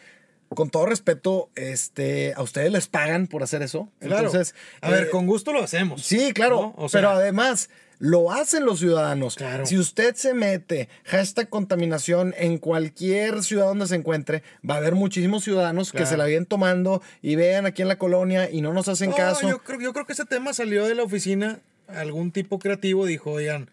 Con 0.55 0.71
todo 0.71 0.87
respeto, 0.87 1.51
este, 1.55 2.35
a 2.37 2.43
ustedes 2.43 2.73
les 2.73 2.89
pagan 2.89 3.27
por 3.27 3.43
hacer 3.43 3.63
eso. 3.63 3.89
Claro. 4.01 4.27
Entonces, 4.27 4.55
a 4.81 4.91
ver, 4.91 5.05
eh, 5.05 5.11
con 5.11 5.27
gusto 5.27 5.53
lo 5.53 5.63
hacemos. 5.63 6.03
Sí, 6.03 6.33
claro. 6.33 6.75
¿no? 6.77 6.85
O 6.85 6.89
sea, 6.89 7.01
pero 7.01 7.11
además, 7.11 7.71
lo 8.03 8.33
hacen 8.33 8.65
los 8.65 8.81
ciudadanos. 8.81 9.37
Claro. 9.37 9.65
Si 9.65 9.79
usted 9.79 10.17
se 10.17 10.35
mete 10.35 10.89
hashtag 11.05 11.49
contaminación 11.49 12.35
en 12.37 12.59
cualquier 12.59 13.45
ciudad 13.45 13.67
donde 13.67 13.87
se 13.87 13.95
encuentre, 13.95 14.43
va 14.69 14.75
a 14.75 14.79
haber 14.79 14.97
muchísimos 14.97 15.45
ciudadanos 15.45 15.93
que 15.93 16.05
se 16.05 16.17
la 16.17 16.25
vienen 16.25 16.47
tomando 16.47 17.01
y 17.23 17.37
vean 17.37 17.65
aquí 17.65 17.81
en 17.83 17.87
la 17.87 17.99
colonia 17.99 18.51
y 18.51 18.61
no 18.61 18.73
nos 18.73 18.89
hacen 18.89 19.11
no, 19.11 19.17
caso. 19.17 19.49
Yo 19.49 19.59
creo, 19.63 19.81
yo 19.81 19.93
creo 19.93 20.05
que 20.05 20.15
ese 20.15 20.25
tema 20.25 20.53
salió 20.53 20.85
de 20.85 20.97
la 20.97 21.05
oficina. 21.05 21.61
Algún 21.87 22.33
tipo 22.33 22.59
creativo 22.59 23.07
dijo, 23.07 23.31
oigan, 23.31 23.71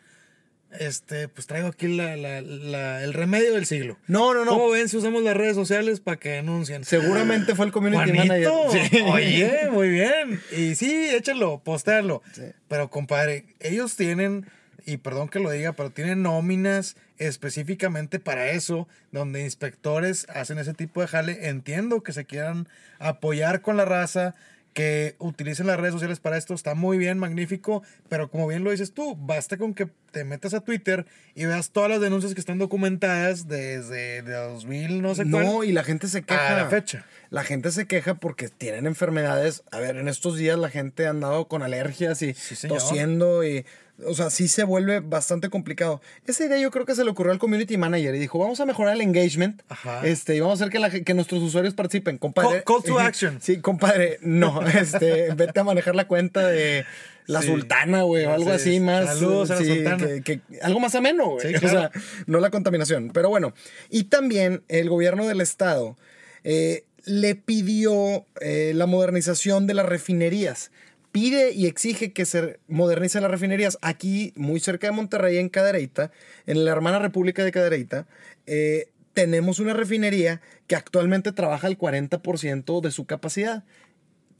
este, 0.77 1.27
pues 1.27 1.47
traigo 1.47 1.67
aquí 1.67 1.87
la- 1.87 2.15
la- 2.15 2.41
la- 2.41 3.03
el 3.03 3.13
remedio 3.13 3.53
del 3.55 3.65
siglo. 3.65 3.97
No, 4.07 4.33
no, 4.33 4.45
no. 4.45 4.51
¿Cómo 4.51 4.69
ven 4.69 4.87
si 4.89 4.97
usamos 4.97 5.23
las 5.23 5.35
redes 5.35 5.55
sociales 5.55 5.99
para 5.99 6.17
que 6.17 6.29
denuncien? 6.29 6.83
Seguramente 6.83 7.55
fue 7.55 7.65
el 7.65 7.71
community 7.71 8.11
Juanito, 8.11 8.65
manager. 8.67 8.89
Sí. 8.91 9.01
Oye, 9.01 9.69
muy 9.71 9.89
bien. 9.89 10.39
Y 10.55 10.75
sí, 10.75 11.09
échenlo, 11.09 11.59
postearlo. 11.63 12.21
Pero, 12.67 12.89
compadre, 12.89 13.45
ellos 13.59 13.95
tienen, 13.95 14.45
y 14.85 14.97
perdón 14.97 15.29
que 15.29 15.39
lo 15.39 15.49
diga, 15.51 15.73
pero 15.73 15.89
tienen 15.89 16.21
nóminas 16.21 16.95
específicamente 17.17 18.19
para 18.19 18.51
eso, 18.51 18.87
donde 19.11 19.41
inspectores 19.41 20.27
hacen 20.29 20.57
ese 20.59 20.73
tipo 20.73 21.01
de 21.01 21.07
jale. 21.07 21.47
Entiendo 21.49 22.03
que 22.03 22.13
se 22.13 22.25
quieran 22.25 22.67
apoyar 22.99 23.61
con 23.61 23.77
la 23.77 23.85
raza, 23.85 24.35
que 24.73 25.15
utilicen 25.19 25.67
las 25.67 25.79
redes 25.79 25.93
sociales 25.93 26.19
para 26.19 26.37
esto, 26.37 26.53
está 26.53 26.75
muy 26.75 26.97
bien, 26.97 27.17
magnífico, 27.17 27.83
pero 28.07 28.29
como 28.29 28.47
bien 28.47 28.63
lo 28.63 28.71
dices 28.71 28.93
tú, 28.93 29.15
basta 29.15 29.57
con 29.57 29.73
que 29.73 29.89
te 30.11 30.23
metas 30.23 30.53
a 30.53 30.61
Twitter 30.61 31.05
y 31.35 31.45
veas 31.45 31.71
todas 31.71 31.89
las 31.89 32.01
denuncias 32.01 32.33
que 32.33 32.39
están 32.39 32.57
documentadas 32.57 33.47
desde 33.47 34.21
de 34.21 34.33
2000, 34.33 35.01
no 35.01 35.15
sé 35.15 35.29
cuál. 35.29 35.45
No, 35.45 35.63
y 35.63 35.71
la 35.71 35.83
gente 35.83 36.07
se 36.07 36.23
queja. 36.23 36.55
A 36.55 36.63
la 36.63 36.69
fecha. 36.69 37.05
La 37.29 37.43
gente 37.43 37.71
se 37.71 37.85
queja 37.85 38.15
porque 38.15 38.49
tienen 38.49 38.85
enfermedades. 38.85 39.63
A 39.71 39.79
ver, 39.79 39.97
en 39.97 40.07
estos 40.07 40.37
días 40.37 40.57
la 40.57 40.69
gente 40.69 41.05
ha 41.05 41.11
andado 41.11 41.47
con 41.47 41.61
alergias 41.61 42.21
y 42.21 42.33
Sí, 42.33 42.67
tosiendo 42.67 43.43
y. 43.43 43.65
O 44.05 44.13
sea, 44.13 44.29
sí 44.29 44.47
se 44.47 44.63
vuelve 44.63 44.99
bastante 45.01 45.49
complicado. 45.49 46.01
Esa 46.25 46.45
idea 46.45 46.57
yo 46.57 46.71
creo 46.71 46.85
que 46.85 46.95
se 46.95 47.03
le 47.03 47.09
ocurrió 47.11 47.31
al 47.33 47.39
community 47.39 47.77
manager 47.77 48.15
y 48.15 48.19
dijo, 48.19 48.39
vamos 48.39 48.59
a 48.59 48.65
mejorar 48.65 48.95
el 48.95 49.01
engagement. 49.01 49.61
Ajá. 49.69 50.05
Este, 50.07 50.35
y 50.35 50.39
vamos 50.39 50.59
a 50.59 50.63
hacer 50.63 50.71
que, 50.71 50.79
la 50.79 50.89
ge- 50.89 51.03
que 51.03 51.13
nuestros 51.13 51.41
usuarios 51.43 51.73
participen. 51.73 52.17
Compadre. 52.17 52.63
Call- 52.63 52.81
call 52.81 52.83
to 52.83 52.99
action. 52.99 53.39
Sí, 53.41 53.59
compadre. 53.59 54.19
No, 54.21 54.61
este, 54.67 55.33
vete 55.35 55.59
a 55.59 55.63
manejar 55.63 55.95
la 55.95 56.07
cuenta 56.07 56.47
de 56.47 56.85
la 57.25 57.41
Sí. 57.41 57.47
sultana, 57.47 58.03
güey, 58.03 58.25
o 58.25 58.31
algo 58.33 58.45
Sí. 58.45 58.55
así 58.55 58.79
más. 58.79 59.05
Saludos 59.05 59.51
a 59.51 59.55
la 59.55 59.61
sí, 59.61 59.67
sultana. 59.67 60.07
que- 60.07 60.21
que- 60.23 60.41
algo 60.61 60.79
más 60.79 60.95
ameno, 60.95 61.31
güey. 61.31 61.47
Sí, 61.53 61.55
O 61.65 61.69
sea, 61.69 61.91
no 62.25 62.39
la 62.39 62.49
contaminación. 62.51 63.11
Pero 63.13 63.29
bueno, 63.29 63.53
y 63.89 64.05
también 64.05 64.63
el 64.69 64.89
gobierno 64.89 65.27
del 65.27 65.41
estado 65.41 65.97
eh, 66.43 66.85
le 67.05 67.35
pidió 67.35 68.25
eh, 68.41 68.71
la 68.75 68.85
modernización 68.85 69.67
de 69.67 69.73
las 69.73 69.85
refinerías. 69.85 70.71
Pide 71.11 71.51
y 71.53 71.65
exige 71.65 72.13
que 72.13 72.25
se 72.25 72.59
modernicen 72.67 73.23
las 73.23 73.31
refinerías. 73.31 73.77
Aquí, 73.81 74.33
muy 74.35 74.59
cerca 74.59 74.87
de 74.87 74.93
Monterrey, 74.93 75.37
en 75.37 75.49
Cadereyta, 75.49 76.11
en 76.45 76.65
la 76.65 76.71
hermana 76.71 76.99
República 76.99 77.43
de 77.43 77.51
Cadereyta, 77.51 78.07
eh, 78.45 78.89
tenemos 79.13 79.59
una 79.59 79.73
refinería 79.73 80.41
que 80.67 80.75
actualmente 80.75 81.31
trabaja 81.31 81.67
al 81.67 81.77
40% 81.77 82.81
de 82.81 82.91
su 82.91 83.05
capacidad. 83.05 83.63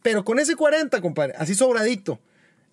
Pero 0.02 0.24
con 0.24 0.40
ese 0.40 0.56
40, 0.56 1.02
compadre, 1.02 1.34
así 1.38 1.56
sobradito, 1.56 2.20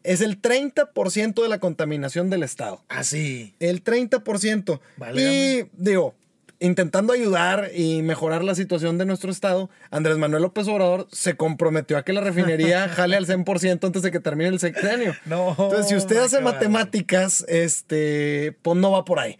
es 0.03 0.21
el 0.21 0.41
30% 0.41 1.43
de 1.43 1.49
la 1.49 1.59
contaminación 1.59 2.31
del 2.31 2.43
estado. 2.43 2.85
Así. 2.89 3.55
El 3.59 3.83
30%. 3.83 4.81
Válgame. 4.97 5.23
Y 5.23 5.69
digo, 5.73 6.15
intentando 6.61 7.13
ayudar 7.13 7.71
y 7.75 8.03
mejorar 8.03 8.43
la 8.45 8.55
situación 8.55 8.99
de 8.99 9.05
nuestro 9.05 9.31
estado, 9.31 9.69
Andrés 9.91 10.17
Manuel 10.19 10.43
López 10.43 10.67
Obrador 10.69 11.07
se 11.13 11.37
comprometió 11.37 11.99
a 11.99 12.05
que 12.05 12.13
la 12.13 12.21
refinería 12.21 12.89
jale 12.95 13.17
al 13.17 13.27
100% 13.27 13.85
antes 13.85 14.03
de 14.03 14.11
que 14.11 14.21
termine 14.21 14.49
el 14.51 14.59
sexenio. 14.61 15.15
No, 15.27 15.51
Entonces, 15.51 15.89
si 15.89 15.97
usted 15.97 16.17
hace 16.19 16.41
matemáticas, 16.41 17.45
este, 17.49 18.57
pues 18.63 18.79
no 18.79 18.91
va 18.93 19.05
por 19.05 19.19
ahí. 19.19 19.39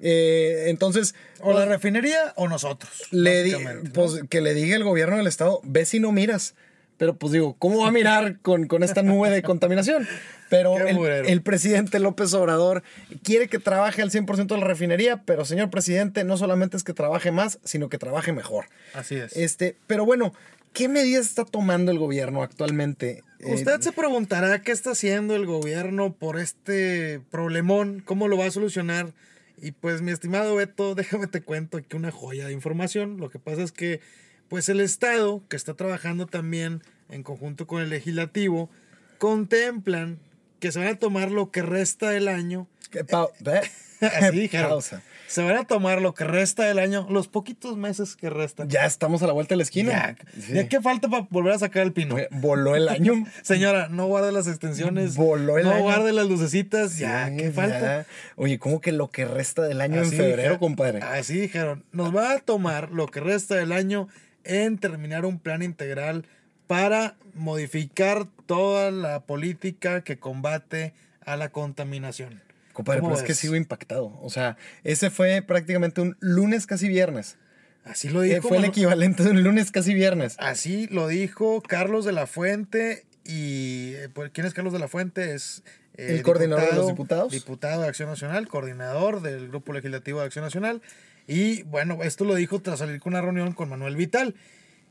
Eh, 0.00 0.64
entonces, 0.68 1.14
O 1.40 1.52
la 1.54 1.64
refinería 1.64 2.32
o 2.36 2.48
nosotros. 2.48 2.90
le 3.10 3.42
di- 3.42 3.54
pues, 3.94 4.22
que 4.28 4.40
le 4.40 4.52
diga 4.54 4.76
el 4.76 4.84
gobierno 4.84 5.16
del 5.16 5.26
estado, 5.26 5.60
ve 5.64 5.84
si 5.86 6.00
no 6.00 6.12
miras. 6.12 6.54
Pero 6.98 7.16
pues 7.16 7.32
digo, 7.32 7.54
¿cómo 7.58 7.80
va 7.80 7.88
a 7.88 7.92
mirar 7.92 8.38
con, 8.40 8.66
con 8.66 8.82
esta 8.82 9.02
nube 9.02 9.30
de 9.30 9.42
contaminación? 9.42 10.06
Pero 10.48 10.76
el 10.78 11.42
presidente 11.42 11.98
López 11.98 12.32
Obrador 12.34 12.82
quiere 13.22 13.48
que 13.48 13.58
trabaje 13.58 14.02
al 14.02 14.10
100% 14.10 14.46
de 14.46 14.58
la 14.58 14.66
refinería, 14.66 15.22
pero 15.24 15.44
señor 15.44 15.70
presidente, 15.70 16.24
no 16.24 16.36
solamente 16.36 16.76
es 16.76 16.84
que 16.84 16.92
trabaje 16.92 17.32
más, 17.32 17.58
sino 17.64 17.88
que 17.88 17.98
trabaje 17.98 18.32
mejor. 18.32 18.66
Así 18.94 19.16
es. 19.16 19.36
Este, 19.36 19.76
pero 19.86 20.06
bueno, 20.06 20.32
¿qué 20.72 20.88
medidas 20.88 21.26
está 21.26 21.44
tomando 21.44 21.90
el 21.90 21.98
gobierno 21.98 22.42
actualmente? 22.42 23.24
Eh, 23.40 23.54
Usted 23.54 23.80
se 23.80 23.92
preguntará 23.92 24.62
qué 24.62 24.72
está 24.72 24.92
haciendo 24.92 25.36
el 25.36 25.46
gobierno 25.46 26.12
por 26.12 26.38
este 26.38 27.20
problemón, 27.30 28.02
cómo 28.04 28.28
lo 28.28 28.38
va 28.38 28.46
a 28.46 28.50
solucionar. 28.50 29.12
Y 29.60 29.72
pues, 29.72 30.02
mi 30.02 30.12
estimado 30.12 30.54
Beto, 30.54 30.94
déjame 30.94 31.26
te 31.26 31.42
cuento 31.42 31.78
aquí 31.78 31.96
una 31.96 32.10
joya 32.10 32.46
de 32.46 32.52
información. 32.52 33.18
Lo 33.18 33.30
que 33.30 33.38
pasa 33.38 33.62
es 33.62 33.72
que, 33.72 34.00
pues, 34.48 34.68
el 34.68 34.80
Estado, 34.80 35.42
que 35.48 35.56
está 35.56 35.74
trabajando 35.74 36.26
también 36.26 36.82
en 37.08 37.22
conjunto 37.22 37.66
con 37.66 37.82
el 37.82 37.90
legislativo, 37.90 38.70
contemplan 39.18 40.18
que 40.60 40.72
se 40.72 40.78
van 40.78 40.88
a 40.88 40.98
tomar 40.98 41.30
lo 41.30 41.50
que 41.50 41.62
resta 41.62 42.10
del 42.10 42.28
año. 42.28 42.66
¿qué? 42.90 43.04
Así 44.00 44.40
dijeron. 44.40 44.82
Se 45.26 45.42
van 45.42 45.56
a 45.56 45.64
tomar 45.64 46.00
lo 46.00 46.14
que 46.14 46.24
resta 46.24 46.64
del 46.64 46.78
año, 46.78 47.06
los 47.10 47.26
poquitos 47.26 47.76
meses 47.76 48.14
que 48.14 48.30
restan. 48.30 48.68
Ya 48.68 48.84
estamos 48.84 49.22
a 49.22 49.26
la 49.26 49.32
vuelta 49.32 49.54
de 49.54 49.56
la 49.56 49.62
esquina. 49.64 49.90
Ya. 49.92 50.40
Sí. 50.40 50.52
¿Ya 50.52 50.68
qué 50.68 50.80
falta 50.80 51.08
para 51.08 51.26
volver 51.30 51.54
a 51.54 51.58
sacar 51.58 51.82
el 51.82 51.92
pino? 51.92 52.14
Oye, 52.14 52.28
Voló 52.30 52.76
el 52.76 52.88
año. 52.88 53.24
Señora, 53.42 53.88
no 53.88 54.06
guarde 54.06 54.30
las 54.30 54.46
extensiones. 54.46 55.16
Voló 55.16 55.58
el 55.58 55.64
no 55.64 55.72
año. 55.72 55.82
guarde 55.82 56.12
las 56.12 56.28
lucecitas. 56.28 56.98
ya, 56.98 57.34
¿qué 57.34 57.50
falta? 57.50 58.06
Oye, 58.36 58.58
¿cómo 58.58 58.80
que 58.80 58.92
lo 58.92 59.10
que 59.10 59.24
resta 59.24 59.62
del 59.62 59.80
año 59.80 60.00
Así 60.02 60.14
en 60.14 60.16
febrero, 60.16 60.58
compadre? 60.60 61.00
Así 61.02 61.40
dijeron. 61.40 61.84
Nos 61.90 62.14
va 62.14 62.32
a 62.32 62.38
tomar 62.38 62.92
lo 62.92 63.08
que 63.08 63.20
resta 63.20 63.56
del 63.56 63.72
año 63.72 64.08
en 64.46 64.78
terminar 64.78 65.24
un 65.24 65.38
plan 65.38 65.62
integral 65.62 66.24
para 66.66 67.16
modificar 67.34 68.26
toda 68.46 68.90
la 68.90 69.20
política 69.20 70.02
que 70.02 70.18
combate 70.18 70.92
a 71.24 71.36
la 71.36 71.50
contaminación. 71.50 72.42
Compadre, 72.72 73.00
¿Cómo 73.00 73.10
pero 73.12 73.20
es 73.20 73.22
que 73.26 73.32
ves? 73.32 73.38
sigo 73.38 73.56
impactado. 73.56 74.18
O 74.20 74.30
sea, 74.30 74.56
ese 74.84 75.10
fue 75.10 75.42
prácticamente 75.42 76.00
un 76.00 76.16
lunes 76.20 76.66
casi 76.66 76.88
viernes. 76.88 77.36
Así 77.84 78.08
lo 78.08 78.22
Eh, 78.24 78.34
dijo. 78.34 78.48
fue 78.48 78.56
el 78.58 78.64
Manu- 78.64 78.70
equivalente 78.72 79.22
de 79.22 79.30
un 79.30 79.42
lunes 79.42 79.70
casi 79.70 79.94
viernes. 79.94 80.34
Así 80.38 80.86
lo 80.88 81.06
dijo 81.08 81.62
Carlos 81.62 82.04
de 82.04 82.12
la 82.12 82.26
Fuente. 82.26 83.04
¿Y 83.24 83.92
eh, 83.94 84.08
pues, 84.12 84.30
quién 84.32 84.46
es 84.46 84.54
Carlos 84.54 84.72
de 84.72 84.78
la 84.80 84.88
Fuente? 84.88 85.34
Es 85.34 85.62
eh, 85.96 86.16
El 86.16 86.22
coordinador 86.22 86.68
de 86.70 86.76
los 86.76 86.88
diputados. 86.88 87.32
Diputado 87.32 87.82
de 87.82 87.88
Acción 87.88 88.08
Nacional, 88.08 88.48
coordinador 88.48 89.22
del 89.22 89.48
Grupo 89.48 89.72
Legislativo 89.72 90.20
de 90.20 90.26
Acción 90.26 90.44
Nacional. 90.44 90.82
Y 91.26 91.62
bueno, 91.64 92.02
esto 92.02 92.24
lo 92.24 92.34
dijo 92.34 92.60
tras 92.60 92.78
salir 92.78 93.00
con 93.00 93.14
una 93.14 93.22
reunión 93.22 93.52
con 93.52 93.68
Manuel 93.68 93.96
Vital. 93.96 94.34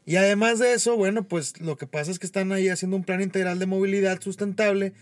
Y 0.05 0.17
además 0.17 0.59
de 0.59 0.73
eso, 0.73 0.97
bueno, 0.97 1.23
pues 1.23 1.59
lo 1.59 1.77
que 1.77 1.87
pasa 1.87 2.11
es 2.11 2.19
que 2.19 2.25
están 2.25 2.51
ahí 2.51 2.69
haciendo 2.69 2.97
un 2.97 3.03
plan 3.03 3.21
integral 3.21 3.57
de 3.57 3.65
movilidad 3.65 4.21
sustentable 4.21 4.93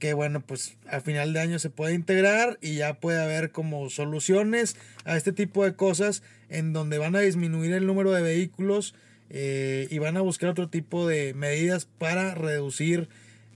que 0.00 0.14
bueno, 0.14 0.40
pues 0.40 0.76
a 0.88 1.00
final 1.00 1.32
de 1.32 1.40
año 1.40 1.58
se 1.60 1.70
puede 1.70 1.94
integrar 1.94 2.58
y 2.60 2.76
ya 2.76 2.94
puede 2.94 3.22
haber 3.22 3.52
como 3.52 3.90
soluciones 3.90 4.74
a 5.04 5.16
este 5.16 5.32
tipo 5.32 5.62
de 5.62 5.74
cosas 5.74 6.24
en 6.48 6.72
donde 6.72 6.98
van 6.98 7.14
a 7.14 7.20
disminuir 7.20 7.72
el 7.74 7.86
número 7.86 8.10
de 8.10 8.22
vehículos 8.22 8.94
eh, 9.28 9.86
y 9.90 9.98
van 9.98 10.16
a 10.16 10.22
buscar 10.22 10.48
otro 10.48 10.68
tipo 10.68 11.06
de 11.06 11.34
medidas 11.34 11.84
para 11.84 12.34
reducir 12.34 13.08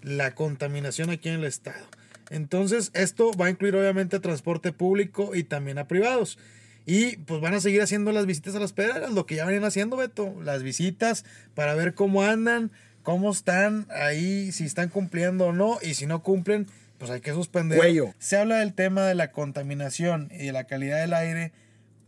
la 0.03 0.35
contaminación 0.35 1.11
aquí 1.11 1.31
en 1.31 1.37
el 1.37 1.45
estado. 1.45 1.85
Entonces, 2.31 2.91
esto 2.95 3.33
va 3.33 3.47
a 3.47 3.51
incluir 3.51 3.75
obviamente 3.75 4.17
a 4.17 4.21
transporte 4.21 4.73
público 4.73 5.35
y 5.35 5.45
también 5.45 5.79
a 5.79 5.89
privados. 5.89 6.39
Y 6.87 7.17
pues 7.19 7.41
van 7.41 7.55
a 7.55 7.61
seguir 7.61 7.81
haciendo 7.83 8.13
las 8.13 8.27
visitas 8.27 8.55
a 8.55 8.61
las 8.61 8.73
pedreras, 8.73 9.11
lo 9.13 9.25
que 9.27 9.37
ya 9.37 9.45
venían 9.47 9.65
haciendo, 9.65 9.97
Beto. 9.97 10.35
Las 10.43 10.63
visitas 10.63 11.25
para 11.55 11.75
ver 11.75 11.95
cómo 11.95 12.23
andan, 12.23 12.71
cómo 13.03 13.31
están 13.31 13.87
ahí, 13.91 14.53
si 14.53 14.65
están 14.65 14.89
cumpliendo 14.91 15.47
o 15.47 15.53
no. 15.53 15.79
Y 15.83 15.95
si 15.95 16.07
no 16.07 16.23
cumplen, 16.23 16.67
pues 16.99 17.11
hay 17.11 17.21
que 17.21 17.33
suspender. 17.33 17.79
Cuello. 17.79 18.15
Se 18.19 18.37
habla 18.37 18.57
del 18.59 18.75
tema 18.75 19.03
de 19.07 19.15
la 19.15 19.31
contaminación 19.33 20.29
y 20.33 20.47
de 20.47 20.53
la 20.53 20.65
calidad 20.65 21.01
del 21.01 21.15
aire 21.15 21.53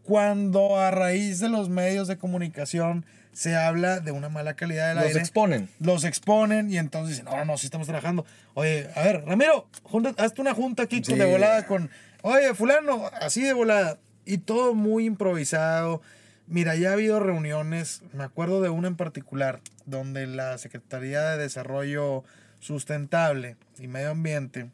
cuando 0.02 0.78
a 0.78 0.90
raíz 0.90 1.40
de 1.40 1.48
los 1.48 1.68
medios 1.68 2.06
de 2.08 2.16
comunicación 2.16 3.04
se 3.32 3.56
habla 3.56 4.00
de 4.00 4.12
una 4.12 4.28
mala 4.28 4.54
calidad 4.54 4.88
del 4.88 4.96
Los 4.98 5.06
aire 5.06 5.18
exponen. 5.20 5.68
los 5.80 6.04
exponen 6.04 6.70
y 6.70 6.78
entonces 6.78 7.16
dicen, 7.18 7.24
no, 7.26 7.44
no, 7.44 7.58
sí 7.58 7.66
estamos 7.66 7.86
trabajando. 7.86 8.24
Oye, 8.54 8.88
a 8.94 9.02
ver, 9.02 9.24
Ramiro, 9.26 9.68
junta- 9.82 10.14
hazte 10.22 10.40
una 10.40 10.54
junta 10.54 10.84
aquí 10.84 11.02
Sí. 11.04 11.14
de 11.14 11.24
volada 11.24 11.66
con, 11.66 11.90
oye, 12.22 12.54
fulano, 12.54 13.10
así 13.20 13.42
de 13.42 13.52
volada. 13.52 13.98
Y 14.26 14.38
todo 14.38 14.74
muy 14.74 15.06
improvisado. 15.06 16.02
Mira, 16.48 16.74
ya 16.76 16.90
ha 16.90 16.92
habido 16.92 17.20
reuniones, 17.20 18.02
me 18.12 18.24
acuerdo 18.24 18.60
de 18.60 18.68
una 18.68 18.88
en 18.88 18.96
particular, 18.96 19.60
donde 19.86 20.26
la 20.26 20.58
Secretaría 20.58 21.22
de 21.30 21.38
Desarrollo 21.38 22.24
Sustentable 22.60 23.56
y 23.78 23.86
Medio 23.88 24.10
Ambiente 24.10 24.70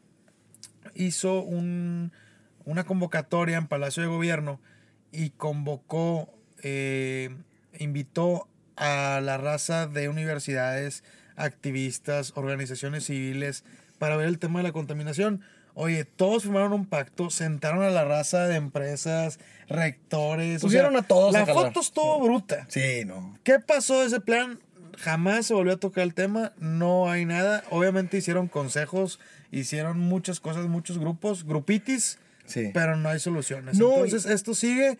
hizo 0.95 1.41
un- 1.41 2.11
una 2.65 2.83
convocatoria 2.83 3.57
en 3.57 3.67
Palacio 3.67 4.03
de 4.03 4.09
Gobierno 4.09 4.59
y 5.11 5.29
convocó, 5.31 6.29
eh, 6.61 7.35
invitó 7.77 8.47
a 8.75 9.19
la 9.21 9.37
raza 9.37 9.87
de 9.87 10.09
universidades, 10.09 11.03
activistas, 11.35 12.33
organizaciones 12.35 13.05
civiles 13.05 13.63
para 13.99 14.17
ver 14.17 14.27
el 14.27 14.39
tema 14.39 14.59
de 14.59 14.63
la 14.63 14.71
contaminación. 14.71 15.41
Oye, 15.75 16.05
todos 16.05 16.43
firmaron 16.43 16.73
un 16.73 16.85
pacto, 16.85 17.29
sentaron 17.29 17.81
a 17.83 17.89
la 17.89 18.05
raza 18.05 18.47
de 18.47 18.55
empresas, 18.57 19.39
rectores. 19.67 20.63
o 20.63 20.67
Pusieron 20.67 20.91
sea, 20.91 21.01
a 21.01 21.03
todos 21.07 21.33
La 21.33 21.45
foto 21.45 21.79
estuvo 21.79 22.19
bruta. 22.21 22.65
Sí, 22.69 23.03
no. 23.05 23.37
¿Qué 23.43 23.59
pasó 23.59 24.01
de 24.01 24.07
ese 24.07 24.19
plan? 24.21 24.59
Jamás 24.99 25.47
se 25.47 25.53
volvió 25.55 25.73
a 25.73 25.77
tocar 25.77 26.03
el 26.03 26.13
tema, 26.13 26.53
no 26.59 27.09
hay 27.09 27.25
nada. 27.25 27.63
Obviamente 27.71 28.17
hicieron 28.17 28.47
consejos, 28.47 29.19
hicieron 29.51 29.97
muchas 29.99 30.39
cosas, 30.39 30.67
muchos 30.67 30.99
grupos, 30.99 31.45
grupitis, 31.45 32.19
Sí. 32.45 32.69
pero 32.73 32.95
no 32.95 33.09
hay 33.09 33.19
soluciones. 33.19 33.79
No, 33.79 33.91
Entonces 33.93 34.25
esto 34.27 34.53
sigue 34.53 34.97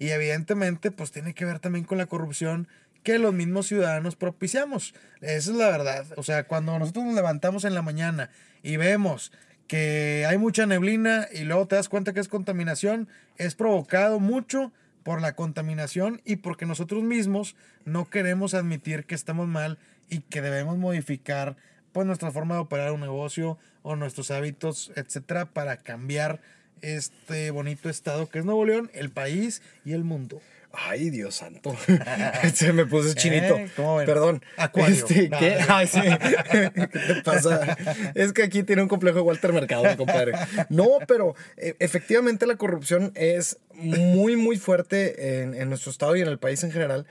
y 0.00 0.08
evidentemente 0.08 0.90
pues 0.90 1.12
tiene 1.12 1.34
que 1.34 1.44
ver 1.44 1.60
también 1.60 1.84
con 1.84 1.98
la 1.98 2.06
corrupción 2.06 2.66
que 3.04 3.18
los 3.20 3.32
mismos 3.32 3.68
ciudadanos 3.68 4.16
propiciamos. 4.16 4.92
Esa 5.20 5.50
es 5.52 5.56
la 5.56 5.68
verdad. 5.68 6.04
O 6.16 6.24
sea, 6.24 6.48
cuando 6.48 6.76
nosotros 6.80 7.04
nos 7.04 7.14
levantamos 7.14 7.64
en 7.64 7.74
la 7.74 7.82
mañana 7.82 8.30
y 8.64 8.76
vemos 8.78 9.30
que 9.66 10.24
hay 10.28 10.38
mucha 10.38 10.66
neblina 10.66 11.26
y 11.32 11.44
luego 11.44 11.66
te 11.66 11.76
das 11.76 11.88
cuenta 11.88 12.12
que 12.12 12.20
es 12.20 12.28
contaminación, 12.28 13.08
es 13.36 13.54
provocado 13.54 14.20
mucho 14.20 14.72
por 15.02 15.20
la 15.20 15.34
contaminación 15.34 16.20
y 16.24 16.36
porque 16.36 16.66
nosotros 16.66 17.02
mismos 17.02 17.56
no 17.84 18.10
queremos 18.10 18.54
admitir 18.54 19.04
que 19.04 19.14
estamos 19.14 19.46
mal 19.46 19.78
y 20.08 20.20
que 20.20 20.40
debemos 20.40 20.78
modificar 20.78 21.56
pues 21.92 22.06
nuestra 22.06 22.30
forma 22.30 22.56
de 22.56 22.60
operar 22.60 22.92
un 22.92 23.00
negocio 23.00 23.58
o 23.82 23.96
nuestros 23.96 24.30
hábitos, 24.30 24.92
etcétera, 24.96 25.46
para 25.46 25.78
cambiar 25.78 26.40
este 26.82 27.50
bonito 27.50 27.88
estado 27.88 28.28
que 28.28 28.40
es 28.40 28.44
Nuevo 28.44 28.64
León, 28.64 28.90
el 28.94 29.10
país 29.10 29.62
y 29.84 29.92
el 29.92 30.04
mundo. 30.04 30.40
Ay, 30.78 31.10
Dios 31.10 31.34
santo. 31.36 31.74
Se 32.54 32.72
me 32.72 32.86
puso 32.86 33.14
chinito. 33.14 33.56
¿Eh? 33.56 33.70
Perdón. 34.04 34.44
Acuario. 34.56 34.94
Este, 34.94 35.28
No, 35.28 35.38
¿qué? 35.38 35.56
no. 35.66 35.74
Ay, 35.74 35.86
sí. 35.86 36.00
¿Qué 36.50 36.88
te 36.88 37.22
pasa? 37.24 37.76
Es 38.14 38.32
que 38.32 38.42
aquí 38.42 38.62
tiene 38.62 38.82
un 38.82 38.88
complejo 38.88 39.16
de 39.16 39.22
Walter 39.22 39.52
Mercado, 39.52 39.84
mi 39.84 39.96
compadre. 39.96 40.32
No, 40.68 40.98
pero 41.08 41.34
eh, 41.56 41.74
efectivamente 41.78 42.46
la 42.46 42.56
corrupción 42.56 43.12
es 43.14 43.58
muy, 43.74 44.36
muy 44.36 44.56
fuerte 44.58 45.42
en, 45.42 45.54
en 45.54 45.68
nuestro 45.68 45.90
estado 45.90 46.16
y 46.16 46.20
en 46.22 46.28
el 46.28 46.38
país 46.38 46.62
en 46.64 46.72
general. 46.72 47.06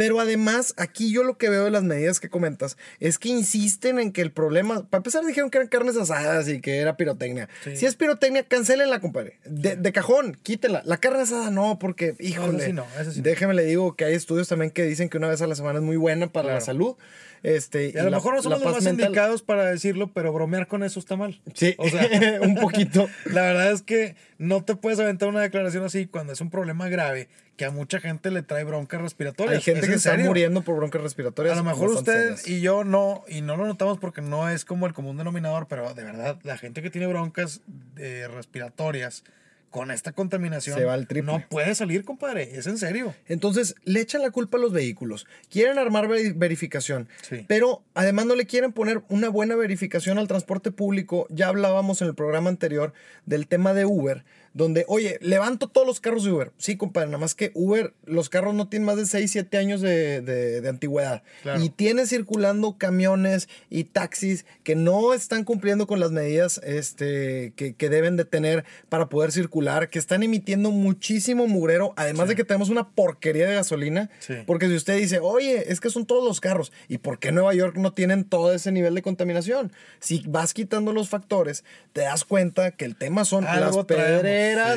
Pero 0.00 0.18
además, 0.18 0.72
aquí 0.78 1.12
yo 1.12 1.22
lo 1.24 1.36
que 1.36 1.48
veo 1.50 1.64
de 1.64 1.70
las 1.70 1.82
medidas 1.82 2.20
que 2.20 2.30
comentas 2.30 2.78
es 3.00 3.18
que 3.18 3.28
insisten 3.28 3.98
en 3.98 4.12
que 4.12 4.22
el 4.22 4.32
problema. 4.32 4.84
Para 4.88 5.00
empezar, 5.00 5.24
dijeron 5.26 5.50
que 5.50 5.58
eran 5.58 5.68
carnes 5.68 5.96
asadas 5.96 6.48
y 6.48 6.60
que 6.60 6.78
era 6.78 6.96
pirotecnia. 6.96 7.48
Sí. 7.62 7.76
Si 7.76 7.86
es 7.86 7.96
pirotecnia, 7.96 8.44
cancelenla, 8.44 9.00
compadre. 9.00 9.38
De, 9.44 9.76
de 9.76 9.92
cajón, 9.92 10.38
quítenla. 10.42 10.82
La 10.86 10.96
carne 10.96 11.20
asada 11.22 11.50
no, 11.50 11.78
porque, 11.78 12.14
híjole. 12.18 12.64
sí 12.64 12.72
no, 12.72 12.86
eso 12.98 13.10
sí 13.12 13.18
no. 13.18 13.24
Déjeme 13.24 13.52
le 13.54 13.64
digo 13.64 13.94
que 13.94 14.04
hay 14.06 14.14
estudios 14.14 14.48
también 14.48 14.70
que 14.70 14.84
dicen 14.84 15.08
que 15.10 15.18
una 15.18 15.28
vez 15.28 15.42
a 15.42 15.46
la 15.46 15.54
semana 15.54 15.78
es 15.80 15.84
muy 15.84 15.96
buena 15.96 16.28
para 16.28 16.54
la 16.54 16.60
salud. 16.60 16.96
Este, 17.42 17.92
Y 17.94 17.98
a 17.98 18.02
lo 18.04 18.10
mejor 18.10 18.34
no 18.34 18.42
somos 18.42 18.60
los 18.62 18.72
más 18.74 18.84
mental- 18.84 19.06
indicados 19.06 19.40
para 19.42 19.64
decirlo, 19.64 20.10
pero 20.12 20.30
bromear 20.32 20.66
con 20.66 20.82
eso 20.82 21.00
está 21.00 21.16
mal. 21.16 21.40
Sí, 21.54 21.74
O 21.78 21.88
sea, 21.88 22.06
un 22.42 22.54
poquito. 22.54 23.08
La 23.24 23.42
verdad 23.42 23.72
es 23.72 23.80
que 23.82 24.14
no 24.38 24.62
te 24.64 24.76
puedes 24.76 24.98
aventar 25.00 25.28
una 25.28 25.40
declaración 25.40 25.84
así 25.84 26.06
cuando 26.06 26.32
es 26.34 26.40
un 26.40 26.50
problema 26.50 26.88
grave 26.90 27.28
que 27.60 27.66
a 27.66 27.70
mucha 27.70 28.00
gente 28.00 28.30
le 28.30 28.40
trae 28.40 28.64
broncas 28.64 29.02
respiratorias. 29.02 29.56
Hay 29.56 29.60
gente 29.62 29.80
¿Es 29.80 29.86
que 29.88 29.94
está 29.96 30.12
serio? 30.12 30.24
muriendo 30.24 30.62
por 30.62 30.76
broncas 30.76 31.02
respiratorias. 31.02 31.52
A 31.52 31.56
lo 31.58 31.64
mejor 31.64 31.90
usted 31.90 32.36
serias. 32.36 32.48
y 32.48 32.62
yo 32.62 32.84
no, 32.84 33.22
y 33.28 33.42
no 33.42 33.58
lo 33.58 33.66
notamos 33.66 33.98
porque 33.98 34.22
no 34.22 34.48
es 34.48 34.64
como 34.64 34.86
el 34.86 34.94
común 34.94 35.18
denominador, 35.18 35.66
pero 35.68 35.92
de 35.92 36.02
verdad, 36.02 36.38
la 36.42 36.56
gente 36.56 36.80
que 36.80 36.88
tiene 36.88 37.06
broncas 37.06 37.60
eh, 37.98 38.26
respiratorias 38.34 39.24
con 39.68 39.90
esta 39.90 40.12
contaminación 40.12 40.76
Se 40.78 40.84
va 40.86 40.94
al 40.94 41.06
triple. 41.06 41.32
no 41.32 41.44
puede 41.50 41.74
salir, 41.74 42.02
compadre. 42.04 42.56
Es 42.58 42.66
en 42.66 42.78
serio. 42.78 43.14
Entonces, 43.28 43.74
le 43.84 44.00
echan 44.00 44.22
la 44.22 44.30
culpa 44.30 44.56
a 44.56 44.60
los 44.60 44.72
vehículos. 44.72 45.26
Quieren 45.50 45.78
armar 45.78 46.08
veri- 46.08 46.32
verificación. 46.34 47.08
Sí. 47.22 47.44
Pero 47.46 47.84
además 47.94 48.24
no 48.26 48.34
le 48.36 48.46
quieren 48.46 48.72
poner 48.72 49.02
una 49.10 49.28
buena 49.28 49.54
verificación 49.54 50.18
al 50.18 50.26
transporte 50.28 50.72
público. 50.72 51.26
Ya 51.30 51.48
hablábamos 51.48 52.00
en 52.02 52.08
el 52.08 52.14
programa 52.16 52.48
anterior 52.48 52.94
del 53.26 53.46
tema 53.46 53.72
de 53.74 53.84
Uber, 53.84 54.24
donde, 54.52 54.84
oye, 54.88 55.18
levanto 55.20 55.68
todos 55.68 55.86
los 55.86 56.00
carros 56.00 56.24
de 56.24 56.32
Uber. 56.32 56.52
Sí, 56.58 56.76
compadre, 56.76 57.06
nada 57.08 57.18
más 57.18 57.34
que 57.36 57.52
Uber, 57.54 57.94
los 58.04 58.28
carros 58.28 58.52
no 58.54 58.68
tienen 58.68 58.84
más 58.86 58.96
de 58.96 59.06
6, 59.06 59.30
7 59.30 59.56
años 59.58 59.80
de, 59.80 60.20
de- 60.22 60.60
de 60.60 60.68
antigüedad. 60.68 61.22
Claro. 61.42 61.62
Y 61.62 61.70
tiene 61.70 62.06
circulando 62.06 62.76
camiones 62.76 63.48
y 63.70 63.84
taxis 63.84 64.44
que 64.64 64.74
no 64.74 65.14
están 65.14 65.44
cumpliendo 65.44 65.86
con 65.86 66.00
las 66.00 66.10
medidas 66.10 66.60
este, 66.64 67.52
que, 67.54 67.74
que 67.74 67.88
deben 67.88 68.16
de 68.16 68.24
tener 68.24 68.64
para 68.88 69.08
poder 69.08 69.30
circular, 69.32 69.88
que 69.88 69.98
están 69.98 70.22
emitiendo 70.22 70.70
muchísimo 70.70 71.46
mugrero, 71.46 71.92
además 71.96 72.28
de 72.28 72.34
que 72.34 72.44
tenemos 72.44 72.70
una 72.70 72.88
porquería 72.90 73.48
de 73.48 73.54
gasolina. 73.54 74.10
Sí. 74.18 74.34
Porque 74.46 74.66
si 74.68 74.74
usted 74.74 74.96
dice, 74.98 75.20
oye, 75.20 75.70
es 75.72 75.80
que 75.80 75.90
son 75.90 76.06
todos 76.06 76.24
los 76.24 76.40
carros, 76.40 76.72
¿y 76.88 76.98
por 76.98 77.18
qué 77.20 77.30
Nueva 77.30 77.54
York 77.54 77.76
no 77.76 77.92
tienen 77.92 78.24
todo 78.24 78.52
ese 78.52 78.72
nivel 78.72 78.94
de 78.94 79.02
contaminación? 79.02 79.72
Si 80.00 80.24
vas 80.26 80.54
quitando 80.54 80.92
los 80.92 81.08
factores, 81.08 81.64
te 81.92 82.00
das 82.02 82.24
cuenta 82.24 82.72
que 82.72 82.84
el 82.84 82.96
tema 82.96 83.24
son 83.24 83.46
Algo 83.46 83.76
las 83.78 83.86
traemos, 83.86 84.22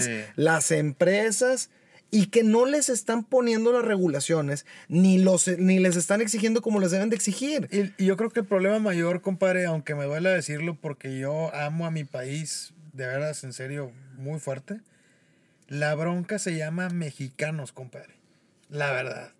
sí. 0.01 0.11
las 0.35 0.71
empresas 0.71 1.69
y 2.11 2.27
que 2.27 2.43
no 2.43 2.65
les 2.65 2.89
están 2.89 3.23
poniendo 3.23 3.71
las 3.73 3.83
regulaciones 3.83 4.67
ni, 4.87 5.17
los, 5.17 5.47
ni 5.47 5.79
les 5.79 5.95
están 5.95 6.21
exigiendo 6.21 6.61
como 6.61 6.79
les 6.79 6.91
deben 6.91 7.09
de 7.09 7.15
exigir. 7.15 7.67
Y, 7.71 8.03
y 8.03 8.05
yo 8.05 8.17
creo 8.17 8.29
que 8.29 8.41
el 8.41 8.45
problema 8.45 8.77
mayor, 8.77 9.21
compadre, 9.21 9.65
aunque 9.65 9.95
me 9.95 10.05
duela 10.05 10.29
decirlo 10.29 10.77
porque 10.79 11.17
yo 11.17 11.53
amo 11.55 11.87
a 11.87 11.91
mi 11.91 12.03
país, 12.03 12.73
de 12.93 13.07
veras, 13.07 13.43
en 13.43 13.51
serio, 13.51 13.91
muy 14.15 14.39
fuerte, 14.39 14.79
la 15.67 15.95
bronca 15.95 16.37
se 16.37 16.55
llama 16.55 16.89
mexicanos, 16.89 17.71
compadre. 17.71 18.13
La 18.69 18.91
verdad. 18.91 19.31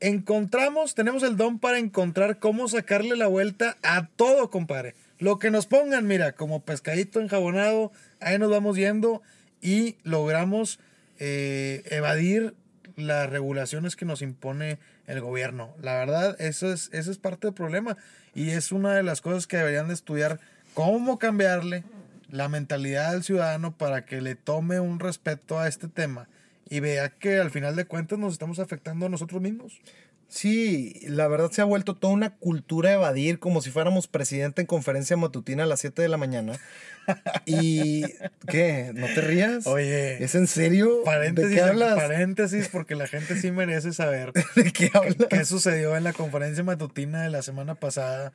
Encontramos, 0.00 0.94
tenemos 0.94 1.22
el 1.22 1.36
don 1.36 1.58
para 1.58 1.78
encontrar 1.78 2.38
cómo 2.38 2.68
sacarle 2.68 3.16
la 3.16 3.26
vuelta 3.26 3.76
a 3.82 4.06
todo, 4.06 4.50
compadre. 4.50 4.94
Lo 5.18 5.38
que 5.38 5.50
nos 5.50 5.66
pongan, 5.66 6.06
mira, 6.06 6.32
como 6.32 6.64
pescadito 6.64 7.20
enjabonado, 7.20 7.92
ahí 8.22 8.38
nos 8.38 8.50
vamos 8.50 8.76
yendo 8.76 9.22
y 9.60 9.96
logramos 10.02 10.80
eh, 11.18 11.82
evadir 11.86 12.54
las 12.96 13.30
regulaciones 13.30 13.96
que 13.96 14.04
nos 14.04 14.22
impone 14.22 14.78
el 15.06 15.20
gobierno. 15.20 15.74
La 15.80 15.94
verdad, 15.94 16.40
eso 16.40 16.72
es, 16.72 16.90
eso 16.92 17.10
es 17.10 17.18
parte 17.18 17.46
del 17.46 17.54
problema 17.54 17.96
y 18.34 18.50
es 18.50 18.72
una 18.72 18.94
de 18.94 19.02
las 19.02 19.20
cosas 19.20 19.46
que 19.46 19.56
deberían 19.56 19.88
de 19.88 19.94
estudiar, 19.94 20.40
cómo 20.74 21.18
cambiarle 21.18 21.84
la 22.30 22.48
mentalidad 22.48 23.12
del 23.12 23.22
ciudadano 23.22 23.76
para 23.76 24.04
que 24.04 24.20
le 24.20 24.34
tome 24.34 24.80
un 24.80 25.00
respeto 25.00 25.58
a 25.58 25.68
este 25.68 25.88
tema 25.88 26.28
y 26.68 26.80
vea 26.80 27.10
que 27.10 27.38
al 27.38 27.50
final 27.50 27.76
de 27.76 27.84
cuentas 27.84 28.18
nos 28.18 28.32
estamos 28.32 28.58
afectando 28.58 29.06
a 29.06 29.08
nosotros 29.10 29.42
mismos. 29.42 29.80
Sí, 30.32 30.98
la 31.06 31.28
verdad 31.28 31.50
se 31.50 31.60
ha 31.60 31.64
vuelto 31.64 31.94
toda 31.94 32.14
una 32.14 32.30
cultura 32.36 32.88
de 32.88 32.94
evadir 32.94 33.38
como 33.38 33.60
si 33.60 33.70
fuéramos 33.70 34.08
presidente 34.08 34.62
en 34.62 34.66
conferencia 34.66 35.14
matutina 35.18 35.64
a 35.64 35.66
las 35.66 35.80
7 35.80 36.00
de 36.00 36.08
la 36.08 36.16
mañana. 36.16 36.58
Y, 37.44 38.04
¿qué? 38.48 38.92
¿No 38.94 39.06
te 39.08 39.20
rías? 39.20 39.66
Oye, 39.66 40.24
¿Es 40.24 40.34
en 40.34 40.46
serio? 40.46 41.02
paréntesis, 41.04 41.50
¿De 41.50 41.56
qué 41.56 41.62
hablas? 41.62 41.96
paréntesis, 41.96 42.68
porque 42.68 42.94
la 42.94 43.06
gente 43.08 43.36
sí 43.36 43.50
merece 43.50 43.92
saber 43.92 44.32
¿De 44.56 44.72
qué 44.72 44.90
hablas? 44.94 45.16
qué 45.28 45.44
sucedió 45.44 45.96
en 45.98 46.04
la 46.04 46.14
conferencia 46.14 46.64
matutina 46.64 47.22
de 47.22 47.28
la 47.28 47.42
semana 47.42 47.74
pasada. 47.74 48.32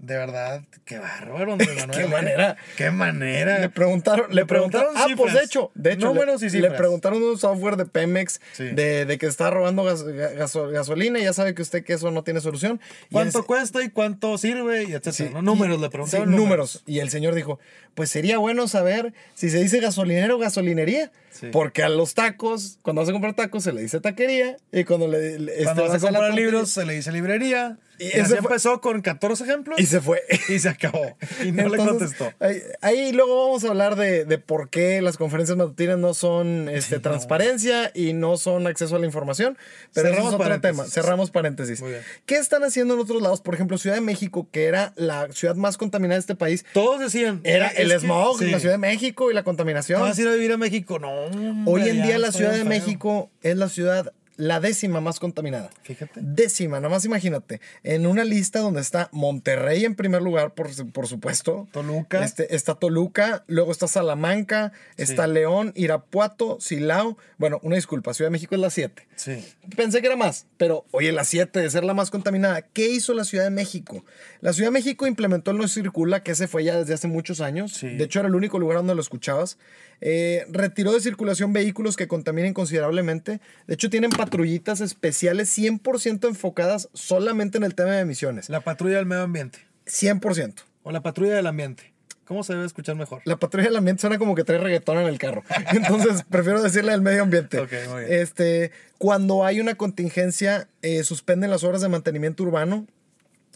De 0.00 0.16
verdad, 0.16 0.62
qué 0.84 0.98
bárbaro, 1.00 1.54
Andrés 1.54 1.74
Manuel. 1.76 1.90
Qué 1.98 2.04
¿eh? 2.04 2.08
manera. 2.08 2.56
Qué 2.76 2.90
manera. 2.92 3.58
Le 3.58 3.68
preguntaron, 3.68 4.32
le 4.32 4.46
preguntaron 4.46 4.94
preguntaron, 4.94 5.12
ah, 5.12 5.16
pues 5.16 5.34
de 5.34 5.40
hecho, 5.42 5.72
de 5.74 5.92
hecho, 5.94 6.06
números 6.06 6.40
le, 6.40 6.56
y 6.56 6.60
le 6.60 6.70
preguntaron 6.70 7.20
un 7.20 7.36
software 7.36 7.76
de 7.76 7.84
Pemex 7.84 8.40
Sí. 8.52 8.64
de, 8.70 9.06
de 9.06 9.18
que 9.18 9.26
está 9.26 9.50
robando 9.50 9.82
gas- 9.82 10.04
ga- 10.06 10.34
gaso- 10.36 10.68
gasolina 10.70 11.18
y 11.18 11.24
ya 11.24 11.32
sabe 11.32 11.52
que 11.54 11.62
usted 11.62 11.82
que 11.84 11.94
eso 11.94 12.12
no 12.12 12.22
tiene 12.22 12.40
solución. 12.40 12.80
Y 13.10 13.14
¿Cuánto 13.14 13.40
el- 13.40 13.44
cuesta 13.46 13.82
y 13.82 13.90
cuánto 13.90 14.38
sirve? 14.38 14.84
Y 14.84 14.92
etcétera. 14.92 15.12
Sí, 15.12 15.30
¿no? 15.34 15.42
Números, 15.42 15.78
y- 15.78 15.80
le 15.82 15.90
preguntaron. 15.90 16.28
sí, 16.28 16.34
números. 16.36 16.82
Y 16.86 17.00
el 17.00 17.10
señor 17.10 17.34
dijo, 17.34 17.58
pues 17.96 18.08
sería 18.08 18.38
bueno 18.38 18.68
saber 18.68 19.12
si 19.34 19.50
se 19.50 19.58
dice 19.60 19.80
gasolinero 19.80 20.36
o 20.36 20.38
gasolinería. 20.38 21.10
Sí. 21.32 21.48
Porque 21.50 21.82
a 21.82 21.88
los 21.88 22.14
tacos, 22.14 22.78
cuando 22.82 23.02
vas 23.02 23.08
a 23.08 23.12
comprar 23.12 23.34
tacos, 23.34 23.64
se 23.64 23.72
le 23.72 23.82
dice 23.82 23.98
taquería. 23.98 24.56
Y 24.70 24.84
cuando 24.84 25.08
le... 25.08 25.40
le- 25.40 25.64
Cuando 25.64 25.82
este, 25.86 25.94
vas 25.94 26.04
a 26.04 26.06
comprar 26.06 26.34
libros, 26.34 26.70
se 26.70 26.86
le 26.86 26.94
dice 26.94 27.10
librería. 27.10 27.78
Y 27.98 28.18
así 28.18 28.34
empezó 28.36 28.80
con 28.80 29.00
14 29.02 29.42
ejemplos 29.44 29.78
Y 29.80 29.86
se 29.86 30.00
fue. 30.00 30.22
y 30.48 30.58
se 30.58 30.68
acabó. 30.68 31.16
Y 31.44 31.52
no 31.52 31.68
le 31.68 31.76
contestó. 31.78 32.32
Ahí, 32.40 32.62
ahí 32.80 33.12
luego 33.12 33.46
vamos 33.46 33.64
a 33.64 33.68
hablar 33.68 33.96
de, 33.96 34.24
de 34.24 34.38
por 34.38 34.70
qué 34.70 35.00
las 35.02 35.16
conferencias 35.16 35.56
matutinas 35.58 35.98
no 35.98 36.14
son 36.14 36.68
este, 36.68 36.98
transparencia 37.00 37.90
y 37.94 38.12
no 38.12 38.36
son 38.36 38.66
acceso 38.66 38.96
a 38.96 38.98
la 38.98 39.06
información. 39.06 39.58
Pero 39.94 40.08
Cerramos 40.08 40.28
es 40.28 40.34
otro 40.34 40.44
paréntesis. 40.46 40.76
tema. 40.76 40.88
Cerramos 40.88 41.30
paréntesis. 41.30 41.80
Muy 41.80 41.90
bien. 41.90 42.02
¿Qué 42.26 42.36
están 42.36 42.62
haciendo 42.64 42.94
en 42.94 43.00
otros 43.00 43.20
lados? 43.22 43.40
Por 43.40 43.54
ejemplo, 43.54 43.78
Ciudad 43.78 43.96
de 43.96 44.02
México, 44.02 44.48
que 44.52 44.64
era 44.66 44.92
la 44.96 45.30
ciudad 45.32 45.54
más 45.56 45.76
contaminada 45.76 46.16
de 46.16 46.20
este 46.20 46.34
país. 46.36 46.64
Todos 46.72 47.00
decían. 47.00 47.40
Era 47.44 47.68
es 47.68 47.78
el 47.80 47.88
que- 47.90 47.98
smog, 48.00 48.38
sí. 48.38 48.50
la 48.50 48.60
Ciudad 48.60 48.74
de 48.74 48.78
México 48.78 49.30
y 49.30 49.34
la 49.34 49.40
¿Te 49.40 49.44
contaminación. 49.44 50.00
vas 50.00 50.16
a 50.18 50.20
ir 50.22 50.28
a 50.28 50.32
vivir 50.32 50.52
a 50.52 50.56
México? 50.56 50.98
No. 50.98 51.26
Hoy 51.66 51.88
en 51.88 52.02
día 52.02 52.18
la 52.18 52.32
Ciudad 52.32 52.50
de 52.52 52.58
feo. 52.58 52.66
México 52.66 53.30
es 53.42 53.56
la 53.56 53.68
ciudad 53.68 54.12
la 54.38 54.60
décima 54.60 55.00
más 55.00 55.18
contaminada. 55.18 55.68
Fíjate. 55.82 56.20
Décima, 56.22 56.78
nada 56.78 56.88
más 56.88 57.04
imagínate. 57.04 57.60
En 57.82 58.06
una 58.06 58.24
lista 58.24 58.60
donde 58.60 58.80
está 58.80 59.08
Monterrey 59.12 59.84
en 59.84 59.96
primer 59.96 60.22
lugar, 60.22 60.54
por, 60.54 60.70
por 60.92 61.08
supuesto. 61.08 61.66
Toluca. 61.72 62.24
Este, 62.24 62.54
está 62.54 62.76
Toluca, 62.76 63.44
luego 63.48 63.72
está 63.72 63.88
Salamanca, 63.88 64.72
está 64.96 65.26
León, 65.26 65.72
Irapuato, 65.74 66.58
Silao. 66.60 67.18
Bueno, 67.36 67.58
una 67.64 67.74
disculpa, 67.74 68.14
Ciudad 68.14 68.28
de 68.28 68.32
México 68.32 68.54
es 68.54 68.60
la 68.60 68.70
7. 68.70 69.06
Sí. 69.16 69.44
Pensé 69.76 70.00
que 70.00 70.06
era 70.06 70.16
más, 70.16 70.46
pero 70.56 70.86
oye, 70.92 71.10
la 71.10 71.24
7 71.24 71.58
de 71.58 71.68
ser 71.68 71.82
la 71.82 71.92
más 71.92 72.12
contaminada. 72.12 72.62
¿Qué 72.62 72.88
hizo 72.88 73.14
la 73.14 73.24
Ciudad 73.24 73.42
de 73.42 73.50
México? 73.50 74.04
La 74.40 74.52
Ciudad 74.52 74.68
de 74.68 74.72
México 74.72 75.08
implementó 75.08 75.50
el 75.50 75.58
No 75.58 75.66
Circula, 75.66 76.22
que 76.22 76.30
ese 76.30 76.46
fue 76.46 76.62
ya 76.62 76.78
desde 76.78 76.94
hace 76.94 77.08
muchos 77.08 77.40
años. 77.40 77.72
Sí. 77.72 77.88
De 77.88 78.04
hecho, 78.04 78.20
era 78.20 78.28
el 78.28 78.36
único 78.36 78.60
lugar 78.60 78.78
donde 78.78 78.94
lo 78.94 79.00
escuchabas. 79.00 79.58
Eh, 80.00 80.46
retiró 80.50 80.92
de 80.92 81.00
circulación 81.00 81.52
vehículos 81.52 81.96
que 81.96 82.08
contaminen 82.08 82.54
considerablemente. 82.54 83.40
De 83.66 83.74
hecho, 83.74 83.90
tienen 83.90 84.10
patrullitas 84.10 84.80
especiales 84.80 85.56
100% 85.56 86.28
enfocadas 86.28 86.88
solamente 86.92 87.58
en 87.58 87.64
el 87.64 87.74
tema 87.74 87.92
de 87.92 88.00
emisiones. 88.00 88.48
La 88.48 88.60
patrulla 88.60 88.96
del 88.96 89.06
medio 89.06 89.22
ambiente. 89.22 89.60
100%. 89.86 90.54
O 90.82 90.92
la 90.92 91.02
patrulla 91.02 91.34
del 91.34 91.46
ambiente. 91.46 91.92
¿Cómo 92.24 92.44
se 92.44 92.52
debe 92.52 92.66
escuchar 92.66 92.94
mejor? 92.94 93.22
La 93.24 93.38
patrulla 93.38 93.68
del 93.68 93.76
ambiente 93.76 94.02
suena 94.02 94.18
como 94.18 94.34
que 94.34 94.44
trae 94.44 94.58
reggaetón 94.58 94.98
en 94.98 95.06
el 95.06 95.18
carro. 95.18 95.42
Entonces, 95.72 96.24
prefiero 96.28 96.62
decirle 96.62 96.92
del 96.92 97.00
medio 97.00 97.22
ambiente. 97.22 97.58
Ok, 97.58 97.72
muy 97.88 98.04
bien. 98.04 98.20
Este, 98.20 98.70
cuando 98.98 99.46
hay 99.46 99.60
una 99.60 99.76
contingencia, 99.76 100.68
eh, 100.82 101.04
suspenden 101.04 101.50
las 101.50 101.64
horas 101.64 101.80
de 101.80 101.88
mantenimiento 101.88 102.42
urbano. 102.42 102.86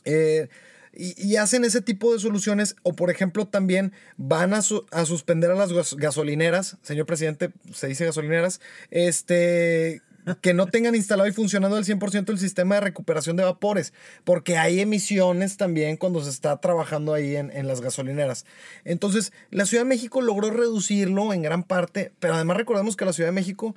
eh, 0.04 0.48
y, 0.94 1.36
hacen 1.36 1.64
ese 1.64 1.80
tipo 1.80 2.12
de 2.12 2.18
soluciones. 2.18 2.76
O, 2.82 2.92
por 2.94 3.10
ejemplo, 3.10 3.46
también 3.46 3.92
van 4.16 4.52
a, 4.52 4.62
su- 4.62 4.84
a 4.90 5.04
suspender 5.06 5.50
a 5.50 5.54
las 5.54 5.72
gas- 5.72 5.96
gasolineras. 5.96 6.76
Señor 6.82 7.06
presidente, 7.06 7.50
se 7.72 7.88
dice 7.88 8.04
gasolineras. 8.04 8.60
Este. 8.90 10.02
Que 10.40 10.54
no 10.54 10.66
tengan 10.66 10.94
instalado 10.94 11.28
y 11.28 11.32
funcionando 11.32 11.76
al 11.76 11.84
100% 11.84 12.30
el 12.30 12.38
sistema 12.38 12.76
de 12.76 12.82
recuperación 12.82 13.34
de 13.36 13.42
vapores, 13.42 13.92
porque 14.22 14.56
hay 14.56 14.78
emisiones 14.78 15.56
también 15.56 15.96
cuando 15.96 16.22
se 16.22 16.30
está 16.30 16.56
trabajando 16.60 17.12
ahí 17.12 17.34
en, 17.34 17.50
en 17.50 17.66
las 17.66 17.80
gasolineras. 17.80 18.46
Entonces, 18.84 19.32
la 19.50 19.66
Ciudad 19.66 19.82
de 19.82 19.88
México 19.88 20.22
logró 20.22 20.50
reducirlo 20.52 21.32
en 21.32 21.42
gran 21.42 21.64
parte, 21.64 22.12
pero 22.20 22.34
además 22.34 22.56
recordemos 22.56 22.94
que 22.94 23.04
la 23.04 23.12
Ciudad 23.12 23.30
de 23.30 23.34
México 23.34 23.74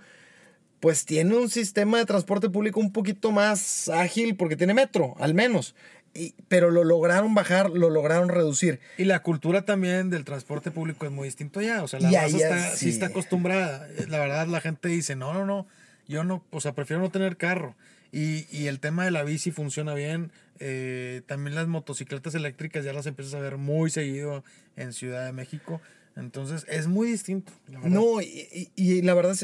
pues 0.81 1.05
tiene 1.05 1.35
un 1.35 1.49
sistema 1.49 1.97
de 1.97 2.05
transporte 2.05 2.47
público 2.47 2.79
un 2.79 2.91
poquito 2.93 3.31
más 3.31 3.89
ágil 3.89 4.35
porque 4.35 4.55
tiene 4.55 4.75
metro, 4.75 5.15
al 5.17 5.33
menos. 5.33 5.73
Y- 6.15 6.33
pero 6.47 6.71
lo 6.71 6.83
lograron 6.85 7.35
bajar, 7.35 7.69
lo 7.69 7.89
lograron 7.89 8.29
reducir. 8.29 8.79
Y 8.97 9.03
la 9.03 9.21
cultura 9.21 9.63
también 9.65 10.09
del 10.09 10.23
transporte 10.23 10.71
público 10.71 11.05
es 11.05 11.11
muy 11.11 11.27
distinto 11.27 11.61
ya. 11.61 11.83
O 11.83 11.87
sea, 11.87 11.99
la 11.99 12.09
raza 12.09 12.37
está, 12.37 12.67
es- 12.69 12.79
sí 12.79 12.85
sí. 12.85 12.89
está 12.91 13.07
acostumbrada. 13.07 13.87
La 14.07 14.17
verdad, 14.19 14.47
la 14.47 14.61
gente 14.61 14.87
dice, 14.87 15.15
no, 15.15 15.33
no, 15.33 15.45
no, 15.45 15.67
yo 16.07 16.23
no, 16.23 16.43
o 16.51 16.61
sea, 16.61 16.73
prefiero 16.73 17.01
no 17.01 17.11
tener 17.11 17.35
carro. 17.37 17.75
Y, 18.11 18.47
y 18.49 18.67
el 18.67 18.79
tema 18.79 19.03
de 19.03 19.11
la 19.11 19.23
bici 19.23 19.51
funciona 19.51 19.93
bien. 19.93 20.31
Eh, 20.59 21.21
también 21.27 21.53
las 21.53 21.67
motocicletas 21.67 22.33
eléctricas 22.33 22.85
ya 22.85 22.93
las 22.93 23.05
empiezas 23.07 23.33
a 23.33 23.39
ver 23.39 23.57
muy 23.57 23.89
seguido 23.89 24.41
en 24.77 24.93
Ciudad 24.93 25.25
de 25.25 25.33
México. 25.33 25.81
Entonces, 26.15 26.65
es 26.69 26.87
muy 26.87 27.09
distinto. 27.11 27.51
la. 27.67 27.79
No, 27.79 28.21
y, 28.21 28.47
y- 28.53 28.71
y 28.81 29.01
la 29.01 29.13
verdad 29.15 29.35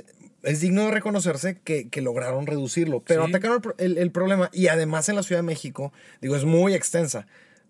es, 0.43 0.59
digno 0.61 0.85
de 0.85 0.91
reconocerse 0.91 1.59
que, 1.63 1.89
que 1.89 2.01
lograron 2.01 2.47
reducirlo, 2.47 3.01
pero 3.05 3.25
Sí. 3.25 3.29
atacaron 3.29 3.61
el, 3.77 3.97
el 3.97 4.11
problema. 4.11 4.49
Y 4.53 4.67
además 4.67 5.07
en 5.09 5.15
la 5.15 5.23
Ciudad 5.23 5.39
de 5.39 5.47
México, 5.47 5.93
digo, 6.21 6.35
es 6.35 6.45
muy 6.45 6.73
extensa, 6.73 7.27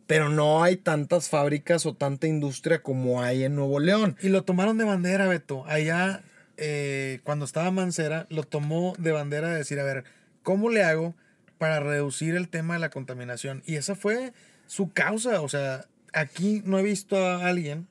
pero 0.08 0.30
no 0.30 0.64
hay 0.64 0.76
tantas 0.78 1.30
fábricas 1.30 1.86
o 1.86 1.94
tanta 1.94 2.28
industria 2.28 2.82
como 2.82 3.22
hay 3.22 3.44
en 3.44 3.56
Nuevo 3.56 3.80
León. 3.80 4.18
Y 4.22 4.30
lo 4.30 4.44
tomaron 4.44 4.78
de 4.78 4.84
bandera, 4.86 5.28
Beto. 5.28 5.64
Allá, 5.68 6.22
eh, 6.58 7.20
cuando 7.24 7.46
estaba 7.46 7.72
Mancera, 7.72 8.28
lo 8.30 8.44
tomó 8.44 8.94
de 8.98 9.12
bandera 9.12 9.50
de 9.50 9.58
decir, 9.58 9.80
a 9.80 9.84
ver, 9.84 10.04
¿cómo 10.44 10.70
le 10.70 10.84
hago 10.84 11.16
para 11.58 11.80
reducir 11.80 12.36
el 12.36 12.50
tema 12.50 12.74
de 12.74 12.80
la 12.80 12.90
contaminación? 12.90 13.64
Y 13.66 13.76
esa 13.76 13.96
fue 13.96 14.34
su 14.68 14.92
causa. 14.92 15.42
O 15.42 15.50
sea, 15.50 15.86
aquí 16.14 16.62
no 16.66 16.78
he 16.80 16.84
visto 16.84 17.18
a 17.26 17.48
alguien 17.48 17.88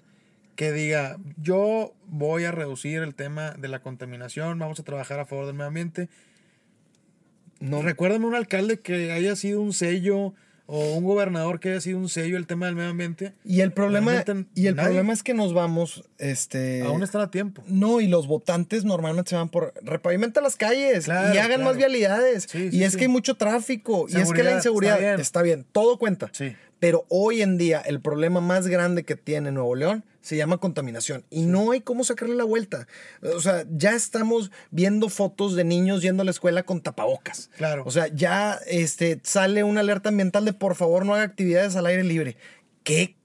que 0.61 0.73
diga, 0.73 1.17
yo 1.39 1.95
voy 2.07 2.45
a 2.45 2.53
reducir 2.53 3.01
el 3.01 3.15
tema 3.15 3.53
de 3.53 3.67
la 3.67 3.81
contaminación, 3.81 4.59
vamos 4.59 4.79
a 4.79 4.83
trabajar 4.83 5.19
a 5.19 5.25
favor 5.25 5.47
del 5.47 5.55
medio 5.55 5.69
ambiente. 5.69 6.11
No, 7.61 7.81
Recuérdame 7.81 8.27
un 8.27 8.35
alcalde 8.35 8.79
que 8.79 9.11
haya 9.11 9.37
sido 9.37 9.63
un 9.63 9.73
sello 9.73 10.35
o 10.67 10.93
un 10.97 11.05
gobernador 11.05 11.61
que 11.61 11.71
haya 11.71 11.81
sido 11.81 11.97
un 11.97 12.11
sello 12.11 12.37
el 12.37 12.47
tema 12.47 12.67
del 12.67 12.75
medio 12.75 12.91
ambiente. 12.91 13.33
y 13.43 13.63
el 13.63 13.73
problema, 13.73 14.13
Realmente 14.13 14.51
y 14.55 14.67
el 14.67 14.77
problema 14.77 15.15
es 15.15 15.23
que 15.23 15.33
nos 15.33 15.55
vamos, 15.55 16.05
este... 16.19 16.83
Aún 16.83 17.03
están 17.03 17.23
a 17.23 17.31
tiempo. 17.31 17.63
No, 17.67 18.03
y 18.03 18.07
los 18.07 18.27
votantes 18.27 18.85
normalmente 18.85 19.31
se 19.31 19.37
van 19.37 19.49
por 19.49 19.73
repavimenta 19.81 20.43
las 20.43 20.57
calles 20.57 21.07
Claro, 21.07 21.35
y 21.35 21.39
hagan 21.39 21.53
claro. 21.53 21.65
más 21.65 21.79
vialidades. 21.79 22.47
Sí, 22.51 22.65
y 22.67 22.71
sí, 22.73 22.85
es 22.85 22.93
sí. 22.93 22.99
que 22.99 23.05
hay 23.05 23.09
mucho 23.11 23.35
tráfico 23.37 24.09
y 24.11 24.13
es 24.13 24.19
que 24.19 24.25
Seguridad, 24.27 24.45
la 24.51 24.57
inseguridad 24.57 25.01
está 25.03 25.23
está 25.23 25.43
bien. 25.43 25.61
bien. 25.61 25.69
todo 25.73 25.99
cuenta. 25.99 26.29
Sí. 26.33 26.55
Pero 26.81 27.05
hoy 27.09 27.43
en 27.43 27.59
día 27.59 27.81
el 27.81 28.01
problema 28.01 28.41
más 28.41 28.67
grande 28.67 29.05
que 29.05 29.15
tiene 29.15 29.53
Nuevo 29.53 29.77
León 29.77 30.05
se 30.23 30.37
llama 30.37 30.59
contaminación 30.59 31.25
y 31.31 31.43
no 31.43 31.71
hay 31.71 31.81
cómo 31.81 32.05
sacarle 32.05 32.35
la 32.35 32.45
vuelta. 32.45 32.89
O 33.23 33.41
sea, 33.41 33.65
ya 33.71 33.93
estamos 33.93 34.51
viendo 34.71 35.09
fotos 35.09 35.55
de 35.55 35.65
niños 35.65 36.03
yendo 36.03 36.23
a 36.23 36.25
la 36.25 36.31
escuela 36.31 36.63
con 36.63 36.81
tapabocas. 36.81 37.51
Claro. 37.57 37.85
O 37.87 37.91
sea, 37.91 38.09
ya 38.09 38.59
este, 38.67 39.21
sale 39.23 39.63
una 39.63 39.81
alerta 39.81 40.09
ambiental 40.09 40.45
de 40.45 40.53
por 40.53 40.75
favor 40.75 41.07
no 41.07 41.15
haga 41.15 41.25
actividades 41.25 41.77
al 41.77 41.87
aire 41.87 42.05
libre. 42.05 42.37
¿Qué 42.83 43.17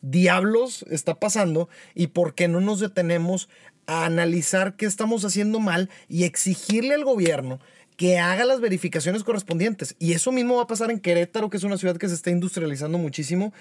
diablos 0.00 0.84
está 0.90 1.14
pasando 1.18 1.68
y 1.94 2.08
por 2.08 2.34
qué 2.34 2.46
no 2.46 2.60
nos 2.60 2.80
detenemos 2.80 3.48
a 3.86 4.04
analizar 4.04 4.76
qué 4.76 4.84
estamos 4.84 5.24
haciendo 5.24 5.60
mal 5.60 5.88
y 6.08 6.24
exigirle 6.24 6.94
al 6.94 7.04
gobierno 7.04 7.58
que 7.98 8.16
haga 8.20 8.44
las 8.44 8.60
verificaciones 8.60 9.24
correspondientes. 9.24 9.96
Y 9.98 10.12
eso 10.12 10.30
mismo 10.30 10.54
va 10.54 10.62
a 10.62 10.66
pasar 10.68 10.92
en 10.92 11.00
Querétaro, 11.00 11.50
que 11.50 11.56
es 11.56 11.64
una 11.64 11.76
ciudad 11.76 11.96
que 11.96 12.08
se 12.08 12.14
está 12.14 12.30
industrializando 12.30 12.96
muchísimo. 12.96 13.52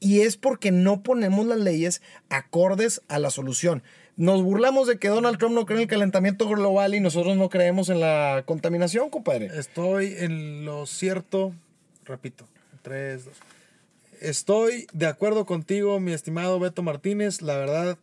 Y 0.00 0.22
es 0.22 0.38
porque 0.38 0.72
no 0.72 1.02
ponemos 1.02 1.46
las 1.46 1.58
leyes 1.58 2.00
acordes 2.30 3.02
a 3.08 3.18
la 3.18 3.28
solución. 3.28 3.82
Nos 4.16 4.42
burlamos 4.42 4.88
de 4.88 4.98
que 4.98 5.08
Donald 5.08 5.36
Trump 5.36 5.54
no 5.54 5.66
cree 5.66 5.76
en 5.76 5.82
el 5.82 5.88
calentamiento 5.88 6.48
global 6.48 6.94
y 6.94 7.00
nosotros 7.00 7.36
no 7.36 7.50
creemos 7.50 7.90
en 7.90 8.00
la 8.00 8.44
contaminación, 8.46 9.10
compadre. 9.10 9.50
Estoy 9.52 10.14
en 10.16 10.64
lo 10.64 10.86
cierto, 10.86 11.52
repito, 12.06 12.46
tres, 12.80 13.26
dos. 13.26 13.34
Estoy 14.22 14.86
de 14.94 15.08
acuerdo 15.08 15.44
contigo, 15.44 16.00
mi 16.00 16.12
estimado 16.12 16.58
Beto 16.58 16.82
Martínez. 16.82 17.42
La 17.42 17.58
verdad, 17.58 17.98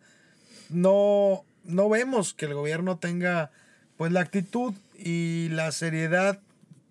no, 0.69 1.43
no 1.63 1.89
vemos 1.89 2.35
que 2.35 2.45
el 2.45 2.53
gobierno 2.53 2.99
tenga 2.99 3.49
pues 3.97 4.11
la 4.11 4.21
actitud 4.21 4.75
y 5.03 5.49
la 5.49 5.71
seriedad 5.71 6.39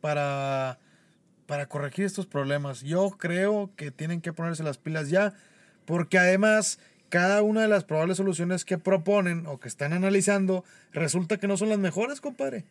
para, 0.00 0.78
para 1.46 1.66
corregir 1.66 2.04
estos 2.04 2.26
problemas. 2.26 2.82
Yo 2.82 3.10
creo 3.10 3.70
que 3.76 3.90
tienen 3.90 4.20
que 4.20 4.32
ponerse 4.32 4.62
las 4.62 4.78
pilas 4.78 5.10
ya, 5.10 5.34
porque 5.84 6.18
además 6.18 6.78
cada 7.08 7.42
una 7.42 7.62
de 7.62 7.68
las 7.68 7.84
probables 7.84 8.16
soluciones 8.16 8.64
que 8.64 8.78
proponen 8.78 9.46
o 9.46 9.58
que 9.58 9.68
están 9.68 9.92
analizando 9.92 10.64
resulta 10.92 11.38
que 11.38 11.48
no 11.48 11.56
son 11.56 11.68
las 11.68 11.78
mejores, 11.78 12.20
compadre. 12.20 12.64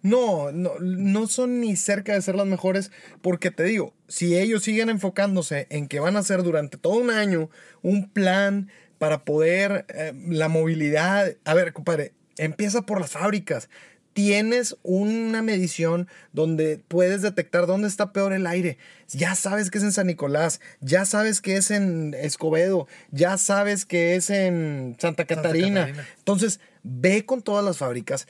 No, 0.00 0.52
no, 0.52 0.78
no 0.80 1.26
son 1.26 1.60
ni 1.60 1.76
cerca 1.76 2.14
de 2.14 2.22
ser 2.22 2.36
las 2.36 2.46
mejores, 2.46 2.92
porque 3.20 3.50
te 3.50 3.64
digo, 3.64 3.94
si 4.06 4.38
ellos 4.38 4.62
siguen 4.62 4.90
enfocándose 4.90 5.66
en 5.70 5.88
que 5.88 6.00
van 6.00 6.16
a 6.16 6.20
hacer 6.20 6.42
durante 6.42 6.78
todo 6.78 6.94
un 6.94 7.10
año 7.10 7.50
un 7.82 8.08
plan 8.08 8.70
para 8.98 9.24
poder 9.24 9.86
eh, 9.88 10.12
la 10.28 10.48
movilidad, 10.48 11.36
a 11.44 11.54
ver, 11.54 11.72
compadre, 11.72 12.12
empieza 12.36 12.82
por 12.82 13.00
las 13.00 13.10
fábricas. 13.10 13.68
Tienes 14.18 14.76
una 14.82 15.42
medición 15.42 16.08
donde 16.32 16.80
puedes 16.88 17.22
detectar 17.22 17.68
dónde 17.68 17.86
está 17.86 18.12
peor 18.12 18.32
el 18.32 18.48
aire. 18.48 18.76
Ya 19.10 19.36
sabes 19.36 19.70
que 19.70 19.78
es 19.78 19.84
en 19.84 19.92
San 19.92 20.08
Nicolás, 20.08 20.60
ya 20.80 21.04
sabes 21.04 21.40
que 21.40 21.56
es 21.56 21.70
en 21.70 22.14
Escobedo, 22.14 22.88
ya 23.12 23.38
sabes 23.38 23.84
que 23.84 24.16
es 24.16 24.28
en 24.30 24.96
Santa 24.98 25.24
Catarina. 25.24 25.82
Catarina. 25.82 26.08
Entonces, 26.18 26.58
ve 26.82 27.24
con 27.24 27.42
todas 27.42 27.64
las 27.64 27.78
fábricas 27.78 28.26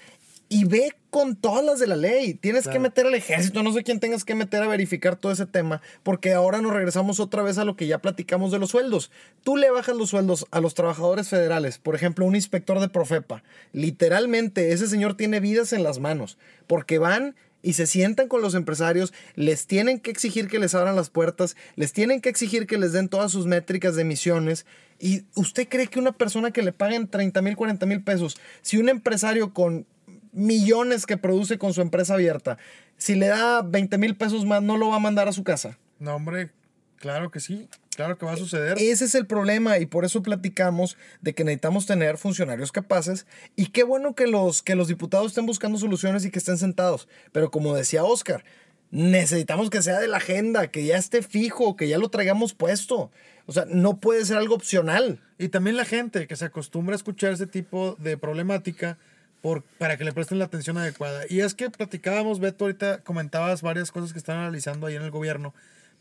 y 0.48 0.64
ve 0.64 0.94
con 1.10 1.36
todas 1.36 1.64
las 1.64 1.78
de 1.78 1.86
la 1.86 1.96
ley. 1.96 2.34
Tienes 2.34 2.68
que 2.68 2.78
meter 2.78 3.06
al 3.06 3.14
ejército, 3.14 3.62
no 3.62 3.72
sé 3.72 3.82
quién 3.82 4.00
tengas 4.00 4.24
que 4.24 4.34
meter 4.34 4.62
a 4.62 4.66
verificar 4.66 5.16
todo 5.16 5.32
ese 5.32 5.46
tema, 5.46 5.80
porque 6.02 6.32
ahora 6.32 6.60
nos 6.60 6.72
regresamos 6.72 7.20
otra 7.20 7.42
vez 7.42 7.58
a 7.58 7.64
lo 7.64 7.76
que 7.76 7.86
ya 7.86 7.98
platicamos 7.98 8.52
de 8.52 8.58
los 8.58 8.70
sueldos. 8.70 9.10
Tú 9.42 9.56
le 9.56 9.70
bajas 9.70 9.96
los 9.96 10.10
sueldos 10.10 10.46
a 10.50 10.60
los 10.60 10.74
trabajadores 10.74 11.28
federales, 11.28 11.78
por 11.78 11.94
ejemplo, 11.94 12.24
un 12.24 12.36
inspector 12.36 12.80
de 12.80 12.88
Profepa. 12.88 13.42
Literalmente, 13.72 14.72
ese 14.72 14.86
señor 14.86 15.16
tiene 15.16 15.40
vidas 15.40 15.72
en 15.72 15.82
las 15.82 15.98
manos, 15.98 16.38
porque 16.66 16.98
van 16.98 17.34
y 17.60 17.72
se 17.72 17.86
sientan 17.86 18.28
con 18.28 18.40
los 18.40 18.54
empresarios, 18.54 19.12
les 19.34 19.66
tienen 19.66 19.98
que 19.98 20.10
exigir 20.10 20.48
que 20.48 20.60
les 20.60 20.74
abran 20.74 20.94
las 20.94 21.10
puertas, 21.10 21.56
les 21.74 21.92
tienen 21.92 22.20
que 22.20 22.28
exigir 22.28 22.66
que 22.66 22.78
les 22.78 22.92
den 22.92 23.08
todas 23.08 23.32
sus 23.32 23.46
métricas 23.46 23.96
de 23.96 24.02
emisiones. 24.02 24.64
¿Y 25.00 25.24
usted 25.34 25.68
cree 25.68 25.88
que 25.88 25.98
una 25.98 26.12
persona 26.12 26.52
que 26.52 26.62
le 26.62 26.72
paguen 26.72 27.08
30 27.08 27.42
mil, 27.42 27.56
40 27.56 27.86
mil 27.86 28.02
pesos, 28.02 28.36
si 28.62 28.78
un 28.78 28.88
empresario 28.88 29.52
con 29.52 29.86
millones 30.32 31.06
que 31.06 31.16
produce 31.16 31.58
con 31.58 31.72
su 31.72 31.80
empresa 31.80 32.14
abierta, 32.14 32.58
si 32.96 33.14
le 33.14 33.28
da 33.28 33.62
20 33.62 33.98
mil 33.98 34.16
pesos 34.16 34.44
más, 34.44 34.62
no 34.62 34.76
lo 34.76 34.88
va 34.88 34.96
a 34.96 35.00
mandar 35.00 35.28
a 35.28 35.32
su 35.32 35.44
casa? 35.44 35.78
No, 35.98 36.14
hombre, 36.14 36.50
claro 36.96 37.30
que 37.30 37.40
sí. 37.40 37.68
Claro 37.98 38.16
que 38.16 38.26
va 38.26 38.34
a 38.34 38.36
suceder. 38.36 38.78
Ese 38.78 39.06
es 39.06 39.16
el 39.16 39.26
problema 39.26 39.80
y 39.80 39.86
por 39.86 40.04
eso 40.04 40.22
platicamos 40.22 40.96
de 41.20 41.34
que 41.34 41.42
necesitamos 41.42 41.84
tener 41.84 42.16
funcionarios 42.16 42.70
capaces 42.70 43.26
y 43.56 43.70
qué 43.70 43.82
bueno 43.82 44.14
que 44.14 44.28
los, 44.28 44.62
que 44.62 44.76
los 44.76 44.86
diputados 44.86 45.32
estén 45.32 45.46
buscando 45.46 45.78
soluciones 45.78 46.24
y 46.24 46.30
que 46.30 46.38
estén 46.38 46.58
sentados. 46.58 47.08
Pero 47.32 47.50
como 47.50 47.74
decía 47.74 48.04
Oscar, 48.04 48.44
necesitamos 48.92 49.68
que 49.68 49.82
sea 49.82 49.98
de 49.98 50.06
la 50.06 50.18
agenda, 50.18 50.68
que 50.68 50.84
ya 50.84 50.96
esté 50.96 51.22
fijo, 51.22 51.74
que 51.74 51.88
ya 51.88 51.98
lo 51.98 52.08
traigamos 52.08 52.54
puesto. 52.54 53.10
O 53.46 53.52
sea, 53.52 53.64
no 53.66 53.98
puede 53.98 54.24
ser 54.24 54.36
algo 54.36 54.54
opcional. 54.54 55.20
Y 55.36 55.48
también 55.48 55.76
la 55.76 55.84
gente 55.84 56.28
que 56.28 56.36
se 56.36 56.44
acostumbra 56.44 56.94
a 56.94 56.98
escuchar 56.98 57.32
ese 57.32 57.48
tipo 57.48 57.96
de 57.98 58.16
problemática 58.16 58.96
por, 59.42 59.62
para 59.78 59.96
que 59.96 60.04
le 60.04 60.12
presten 60.12 60.38
la 60.38 60.46
atención 60.46 60.78
adecuada. 60.78 61.22
Y 61.28 61.40
es 61.40 61.54
que 61.54 61.70
platicábamos, 61.70 62.40
Beto, 62.40 62.64
ahorita 62.64 62.98
comentabas 63.02 63.62
varias 63.62 63.92
cosas 63.92 64.12
que 64.12 64.18
están 64.18 64.38
analizando 64.38 64.86
ahí 64.86 64.96
en 64.96 65.02
el 65.02 65.10
gobierno 65.10 65.54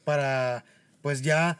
para, 0.03 0.63
pues 1.01 1.21
ya 1.21 1.57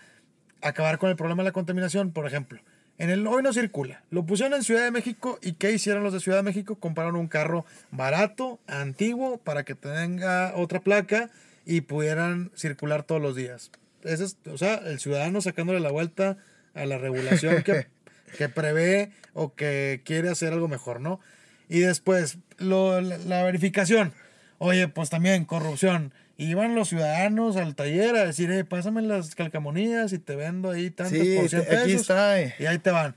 acabar 0.61 0.97
con 0.97 1.09
el 1.09 1.15
problema 1.15 1.43
de 1.43 1.49
la 1.49 1.53
contaminación, 1.53 2.11
por 2.11 2.25
ejemplo. 2.25 2.59
En 2.97 3.11
el 3.11 3.27
hoy 3.27 3.43
no 3.43 3.53
circula. 3.53 4.01
Lo 4.09 4.25
pusieron 4.25 4.55
en 4.55 4.63
Ciudad 4.63 4.83
de 4.83 4.91
México 4.91 5.37
y 5.43 5.53
¿qué 5.53 5.71
hicieron 5.71 6.03
los 6.03 6.13
de 6.13 6.19
Ciudad 6.19 6.39
de 6.39 6.43
México? 6.43 6.75
Compraron 6.75 7.15
un 7.15 7.27
carro 7.27 7.65
barato, 7.91 8.59
antiguo, 8.65 9.37
para 9.37 9.63
que 9.63 9.75
tenga 9.75 10.55
otra 10.55 10.79
placa 10.79 11.29
y 11.65 11.81
pudieran 11.81 12.51
circular 12.55 13.03
todos 13.03 13.21
los 13.21 13.35
días. 13.35 13.69
Ese 14.03 14.23
es, 14.23 14.37
o 14.49 14.57
sea, 14.57 14.75
el 14.75 14.99
ciudadano 14.99 15.41
sacándole 15.41 15.79
la 15.79 15.91
vuelta 15.91 16.37
a 16.73 16.85
la 16.85 16.97
regulación 16.97 17.61
que, 17.61 17.87
que 18.37 18.49
prevé 18.49 19.11
o 19.33 19.53
que 19.53 20.01
quiere 20.03 20.29
hacer 20.29 20.53
algo 20.53 20.67
mejor, 20.67 20.99
¿no? 20.99 21.19
Y 21.69 21.79
después, 21.79 22.37
lo- 22.57 23.01
la, 23.01 23.17
la 23.17 23.43
verificación. 23.43 24.13
Oye, 24.57 24.87
pues 24.87 25.09
también 25.09 25.45
corrupción. 25.45 26.13
Iban 26.37 26.75
los 26.75 26.89
ciudadanos 26.89 27.55
al 27.57 27.75
taller 27.75 28.15
a 28.15 28.25
decir, 28.25 28.51
eh, 28.51 28.63
pásame 28.63 29.01
las 29.01 29.33
calcamonías 29.35 30.13
y 30.13 30.19
te 30.19 30.35
vendo 30.35 30.69
ahí 30.71 30.89
tantos 30.91 31.17
Sí, 31.17 31.35
por 31.37 31.49
100 31.49 31.65
te- 31.65 31.75
aquí 31.77 31.85
pesos". 31.87 32.01
está, 32.01 32.39
eh. 32.39 32.53
Y 32.59 32.65
ahí 32.67 32.77
te 32.77 32.91
van. 32.91 33.15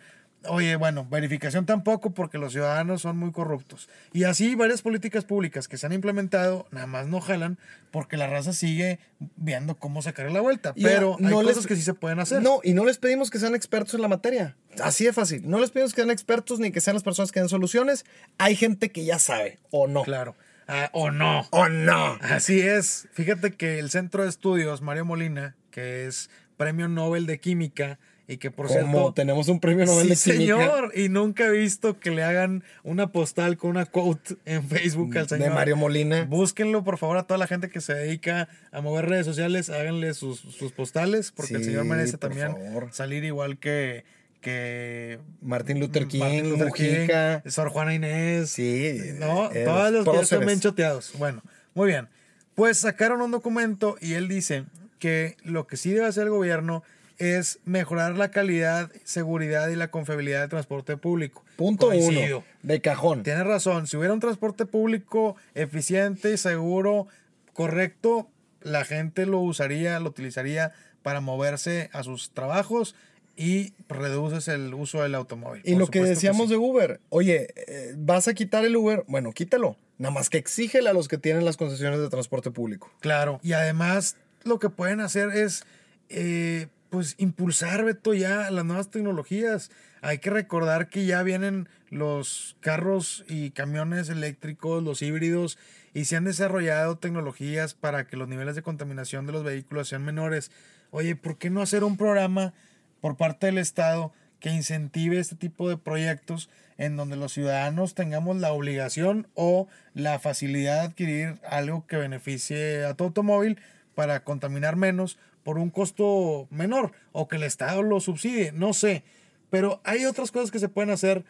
Oye, 0.48 0.76
bueno, 0.76 1.06
verificación 1.10 1.66
tampoco 1.66 2.12
porque 2.12 2.38
los 2.38 2.52
ciudadanos 2.52 3.02
son 3.02 3.18
muy 3.18 3.30
corruptos. 3.30 3.90
Y 4.12 4.24
así 4.24 4.54
varias 4.54 4.80
políticas 4.80 5.24
públicas 5.26 5.68
que 5.68 5.76
se 5.76 5.84
han 5.84 5.92
implementado 5.92 6.66
nada 6.70 6.86
más 6.86 7.08
no 7.08 7.20
jalan 7.20 7.58
porque 7.90 8.16
la 8.16 8.26
raza 8.26 8.54
sigue 8.54 9.00
viendo 9.36 9.74
cómo 9.76 10.00
sacar 10.00 10.30
la 10.32 10.40
vuelta. 10.40 10.72
Y 10.76 10.84
Pero 10.84 11.16
no 11.18 11.40
hay 11.40 11.46
les- 11.46 11.54
cosas 11.54 11.66
que 11.66 11.76
sí 11.76 11.82
se 11.82 11.92
pueden 11.92 12.20
hacer. 12.20 12.40
No, 12.42 12.60
y 12.64 12.72
no 12.72 12.86
les 12.86 12.96
pedimos 12.96 13.28
que 13.30 13.38
sean 13.38 13.54
expertos 13.54 13.92
en 13.94 14.00
la 14.00 14.08
materia. 14.08 14.56
Así 14.82 15.04
de 15.04 15.12
fácil. 15.12 15.42
No 15.48 15.58
les 15.60 15.70
pedimos 15.72 15.92
que 15.92 16.00
sean 16.00 16.10
expertos 16.10 16.58
ni 16.58 16.70
que 16.72 16.80
sean 16.80 16.94
las 16.94 17.02
personas 17.02 17.32
que 17.32 17.40
den 17.40 17.48
soluciones. 17.50 18.06
Hay 18.38 18.56
gente 18.56 18.90
que 18.90 19.04
ya 19.04 19.18
sabe, 19.18 19.58
o 19.70 19.88
no. 19.88 20.04
Claro. 20.04 20.34
Ah, 20.68 20.88
o 20.92 21.10
no. 21.10 21.46
O 21.50 21.68
no. 21.68 22.16
Así 22.22 22.60
es. 22.60 23.08
Fíjate 23.12 23.50
que 23.50 23.78
el 23.78 23.90
Centro 23.90 24.22
de 24.22 24.30
Estudios 24.30 24.80
Mario 24.80 25.04
Molina, 25.04 25.56
que 25.70 26.06
es 26.06 26.30
Premio 26.56 26.88
Nobel 26.88 27.26
de 27.26 27.40
Química 27.40 27.98
y 28.30 28.36
que 28.38 28.52
por 28.52 28.68
Como 28.68 28.78
cierto 28.80 29.12
tenemos 29.14 29.48
un 29.48 29.58
premio 29.58 29.84
Nobel 29.86 30.14
sí, 30.16 30.30
de 30.30 30.36
Química 30.38 30.56
señor, 30.56 30.92
y 30.94 31.08
nunca 31.08 31.46
he 31.46 31.50
visto 31.50 31.98
que 31.98 32.12
le 32.12 32.22
hagan 32.22 32.62
una 32.84 33.08
postal 33.10 33.56
con 33.56 33.70
una 33.70 33.86
quote 33.86 34.36
en 34.44 34.62
Facebook 34.68 35.18
al 35.18 35.28
señor. 35.28 35.48
de 35.48 35.54
Mario 35.54 35.76
Molina. 35.76 36.24
Búsquenlo, 36.26 36.84
por 36.84 36.96
favor, 36.96 37.16
a 37.18 37.24
toda 37.24 37.38
la 37.38 37.48
gente 37.48 37.68
que 37.70 37.80
se 37.80 37.92
dedica 37.92 38.48
a 38.70 38.80
mover 38.80 39.06
redes 39.08 39.26
sociales, 39.26 39.68
háganle 39.68 40.14
sus, 40.14 40.38
sus 40.38 40.70
postales, 40.70 41.32
porque 41.32 41.54
el 41.54 41.64
señor 41.64 41.84
merece 41.86 42.18
también 42.18 42.52
favor. 42.52 42.88
salir 42.92 43.24
igual 43.24 43.58
que, 43.58 44.04
que 44.40 45.18
Martin 45.42 45.80
Luther 45.80 46.06
King, 46.06 46.20
Martin 46.20 46.50
Luther 46.50 46.68
Mujica. 46.68 47.40
King, 47.42 47.50
Sor 47.50 47.70
Juana 47.70 47.94
Inés. 47.94 48.50
Sí, 48.50 48.96
¿no? 49.18 49.50
eh, 49.52 49.64
Todos 49.64 49.90
los 49.92 50.08
que 50.08 50.20
están 50.22 50.46
bien 50.46 50.60
choteados. 50.60 51.12
Bueno, 51.18 51.42
muy 51.74 51.88
bien. 51.88 52.08
Pues 52.54 52.78
sacaron 52.78 53.22
un 53.22 53.32
documento 53.32 53.96
y 54.00 54.12
él 54.14 54.28
dice 54.28 54.66
que 55.00 55.36
lo 55.42 55.66
que 55.66 55.76
sí 55.76 55.90
debe 55.90 56.06
hacer 56.06 56.24
el 56.24 56.30
gobierno 56.30 56.84
es 57.20 57.60
mejorar 57.66 58.16
la 58.16 58.30
calidad, 58.30 58.90
seguridad 59.04 59.68
y 59.68 59.76
la 59.76 59.90
confiabilidad 59.90 60.40
del 60.40 60.48
transporte 60.48 60.96
público. 60.96 61.44
Punto 61.56 61.88
Coincido. 61.88 62.38
uno. 62.38 62.46
De 62.62 62.80
cajón. 62.80 63.22
Tienes 63.22 63.46
razón, 63.46 63.86
si 63.86 63.96
hubiera 63.98 64.14
un 64.14 64.20
transporte 64.20 64.64
público 64.64 65.36
eficiente, 65.54 66.38
seguro, 66.38 67.06
correcto, 67.52 68.28
la 68.62 68.84
gente 68.86 69.26
lo 69.26 69.38
usaría, 69.40 70.00
lo 70.00 70.08
utilizaría 70.08 70.72
para 71.02 71.20
moverse 71.20 71.90
a 71.92 72.02
sus 72.02 72.30
trabajos 72.30 72.94
y 73.36 73.74
reduces 73.88 74.48
el 74.48 74.72
uso 74.72 75.02
del 75.02 75.14
automóvil. 75.14 75.60
Y 75.64 75.72
Por 75.72 75.80
lo 75.80 75.86
que 75.88 76.00
decíamos 76.00 76.46
sí. 76.46 76.52
de 76.52 76.56
Uber, 76.56 77.00
oye, 77.10 77.48
eh, 77.54 77.94
¿vas 77.98 78.28
a 78.28 78.34
quitar 78.34 78.64
el 78.64 78.76
Uber? 78.76 79.04
Bueno, 79.06 79.32
quítalo. 79.32 79.76
Nada 79.98 80.14
más 80.14 80.30
que 80.30 80.38
exígele 80.38 80.88
a 80.88 80.94
los 80.94 81.06
que 81.06 81.18
tienen 81.18 81.44
las 81.44 81.58
concesiones 81.58 82.00
de 82.00 82.08
transporte 82.08 82.50
público. 82.50 82.90
Claro. 83.00 83.40
Y 83.42 83.52
además 83.52 84.16
lo 84.44 84.58
que 84.58 84.70
pueden 84.70 85.00
hacer 85.00 85.30
es 85.30 85.64
eh, 86.08 86.68
pues 86.90 87.14
impulsar, 87.18 87.84
Beto, 87.84 88.14
ya 88.14 88.50
las 88.50 88.64
nuevas 88.64 88.90
tecnologías. 88.90 89.70
Hay 90.02 90.18
que 90.18 90.30
recordar 90.30 90.88
que 90.88 91.06
ya 91.06 91.22
vienen 91.22 91.68
los 91.88 92.56
carros 92.60 93.24
y 93.28 93.50
camiones 93.50 94.08
eléctricos, 94.08 94.82
los 94.82 95.02
híbridos, 95.02 95.58
y 95.94 96.04
se 96.04 96.16
han 96.16 96.24
desarrollado 96.24 96.98
tecnologías 96.98 97.74
para 97.74 98.06
que 98.06 98.16
los 98.16 98.28
niveles 98.28 98.54
de 98.54 98.62
contaminación 98.62 99.26
de 99.26 99.32
los 99.32 99.44
vehículos 99.44 99.88
sean 99.88 100.04
menores. 100.04 100.50
Oye, 100.90 101.16
¿por 101.16 101.38
qué 101.38 101.50
no 101.50 101.62
hacer 101.62 101.84
un 101.84 101.96
programa 101.96 102.52
por 103.00 103.16
parte 103.16 103.46
del 103.46 103.58
Estado 103.58 104.12
que 104.40 104.50
incentive 104.50 105.18
este 105.18 105.36
tipo 105.36 105.68
de 105.68 105.76
proyectos 105.76 106.48
en 106.78 106.96
donde 106.96 107.16
los 107.16 107.32
ciudadanos 107.32 107.94
tengamos 107.94 108.38
la 108.38 108.52
obligación 108.52 109.28
o 109.34 109.68
la 109.94 110.18
facilidad 110.18 110.80
de 110.80 110.86
adquirir 110.86 111.40
algo 111.48 111.86
que 111.86 111.96
beneficie 111.96 112.84
a 112.84 112.94
tu 112.94 113.04
automóvil 113.04 113.60
para 113.94 114.24
contaminar 114.24 114.76
menos 114.76 115.18
por 115.50 115.58
un 115.58 115.70
costo 115.70 116.46
menor 116.52 116.92
o 117.10 117.26
que 117.26 117.34
el 117.34 117.42
Estado 117.42 117.82
lo 117.82 117.98
subsidie, 117.98 118.52
no 118.52 118.72
sé. 118.72 119.02
Pero 119.50 119.80
hay 119.82 120.04
otras 120.04 120.30
cosas 120.30 120.52
que 120.52 120.60
se 120.60 120.68
pueden 120.68 120.90
hacer 120.90 121.24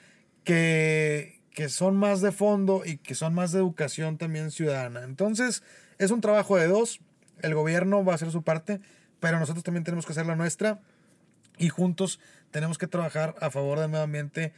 que, 0.45 1.41
que 1.55 1.71
son 1.71 1.97
más 1.97 2.21
de 2.21 2.31
fondo 2.31 2.83
y 2.85 2.99
que 2.99 3.15
son 3.15 3.33
más 3.33 3.53
de 3.53 3.61
educación 3.61 4.19
también 4.19 4.51
ciudadana. 4.51 5.05
Entonces, 5.05 5.63
es 5.97 6.11
un 6.11 6.21
trabajo 6.21 6.59
de 6.59 6.67
dos. 6.67 7.01
El 7.41 7.55
gobierno 7.55 8.05
va 8.05 8.13
a 8.13 8.17
hacer 8.17 8.31
su 8.31 8.43
parte, 8.43 8.83
pero 9.21 9.39
nosotros 9.39 9.65
también 9.65 9.85
tenemos 9.85 10.05
que 10.05 10.13
hacer 10.13 10.27
la 10.27 10.37
nuestra 10.37 10.83
y 11.57 11.71
juntos 11.71 12.21
tenemos 12.51 12.77
que 12.77 12.89
trabajar 12.89 13.37
a 13.41 13.51
favor 13.51 13.81
del 13.81 13.89
medio 13.89 14.05
ambiente. 14.05 14.53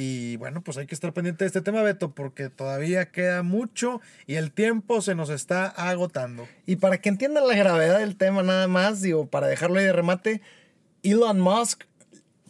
Y 0.00 0.36
bueno, 0.36 0.62
pues 0.62 0.78
hay 0.78 0.86
que 0.86 0.94
estar 0.94 1.12
pendiente 1.12 1.42
de 1.42 1.48
este 1.48 1.60
tema, 1.60 1.82
Beto, 1.82 2.12
porque 2.12 2.50
todavía 2.50 3.10
queda 3.10 3.42
mucho 3.42 4.00
y 4.28 4.36
el 4.36 4.52
tiempo 4.52 5.02
se 5.02 5.16
nos 5.16 5.28
está 5.28 5.66
agotando. 5.66 6.46
Y 6.66 6.76
para 6.76 7.00
que 7.00 7.08
entiendan 7.08 7.48
la 7.48 7.56
gravedad 7.56 7.98
del 7.98 8.16
tema 8.16 8.44
nada 8.44 8.68
más, 8.68 9.02
digo, 9.02 9.26
para 9.26 9.48
dejarlo 9.48 9.80
ahí 9.80 9.86
de 9.86 9.92
remate, 9.92 10.40
Elon 11.02 11.40
Musk 11.40 11.82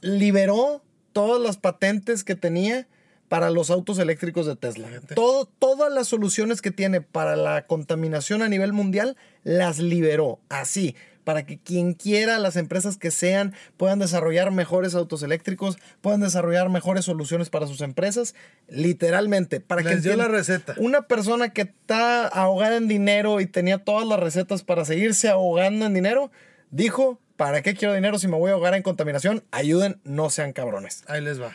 liberó 0.03 0.85
todas 1.15 1.41
las 1.41 1.57
patentes 1.57 2.23
que 2.23 2.35
tenía 2.35 2.87
para 3.31 3.49
los 3.49 3.71
autos 3.71 3.99
eléctricos 3.99 4.45
de 4.45 4.55
Tesla. 4.55 4.91
Todo, 5.15 5.47
todas 5.47 5.91
las 5.91 6.07
soluciones 6.07 6.61
que 6.61 6.71
tiene 6.71 7.01
para 7.01 7.35
la 7.35 7.67
contaminación 7.67 8.43
a 8.43 8.51
nivel 8.51 8.75
mundial 8.75 9.17
las 9.43 9.79
liberó 9.79 10.39
así, 10.51 10.97
para 11.29 11.45
que 11.45 11.59
quien 11.59 11.93
quiera, 11.93 12.39
las 12.39 12.57
empresas 12.57 12.97
que 12.97 13.11
sean, 13.11 13.53
puedan 13.77 13.99
desarrollar 13.99 14.51
mejores 14.51 14.95
autos 14.95 15.23
eléctricos, 15.23 15.77
puedan 16.01 16.23
desarrollar 16.23 16.71
mejores 16.71 17.05
soluciones 17.05 17.51
para 17.51 17.67
sus 17.67 17.83
empresas, 17.83 18.35
literalmente, 18.67 19.61
para 19.61 19.83
que 19.83 19.97
dio 19.97 20.17
la 20.17 20.27
receta. 20.27 20.75
una 20.79 21.03
persona 21.03 21.53
que 21.53 21.61
está 21.61 22.27
ahogada 22.27 22.77
en 22.79 22.89
dinero 22.89 23.43
y 23.43 23.47
tenía 23.47 23.77
todas 23.77 24.09
las 24.09 24.19
recetas 24.19 24.63
para 24.63 24.87
seguirse 24.87 25.29
ahogando 25.29 25.85
en 25.85 25.93
dinero, 25.93 26.31
dijo, 26.71 27.21
¿para 27.37 27.61
qué 27.61 27.75
quiero 27.75 27.93
dinero 27.93 28.19
si 28.19 28.27
me 28.27 28.39
voy 28.39 28.49
a 28.51 28.55
ahogar 28.55 28.73
en 28.73 28.83
contaminación? 28.83 29.45
Ayuden, 29.51 30.01
no 30.05 30.31
sean 30.31 30.55
cabrones. 30.55 31.05
Ahí 31.09 31.21
les 31.21 31.39
va. 31.39 31.55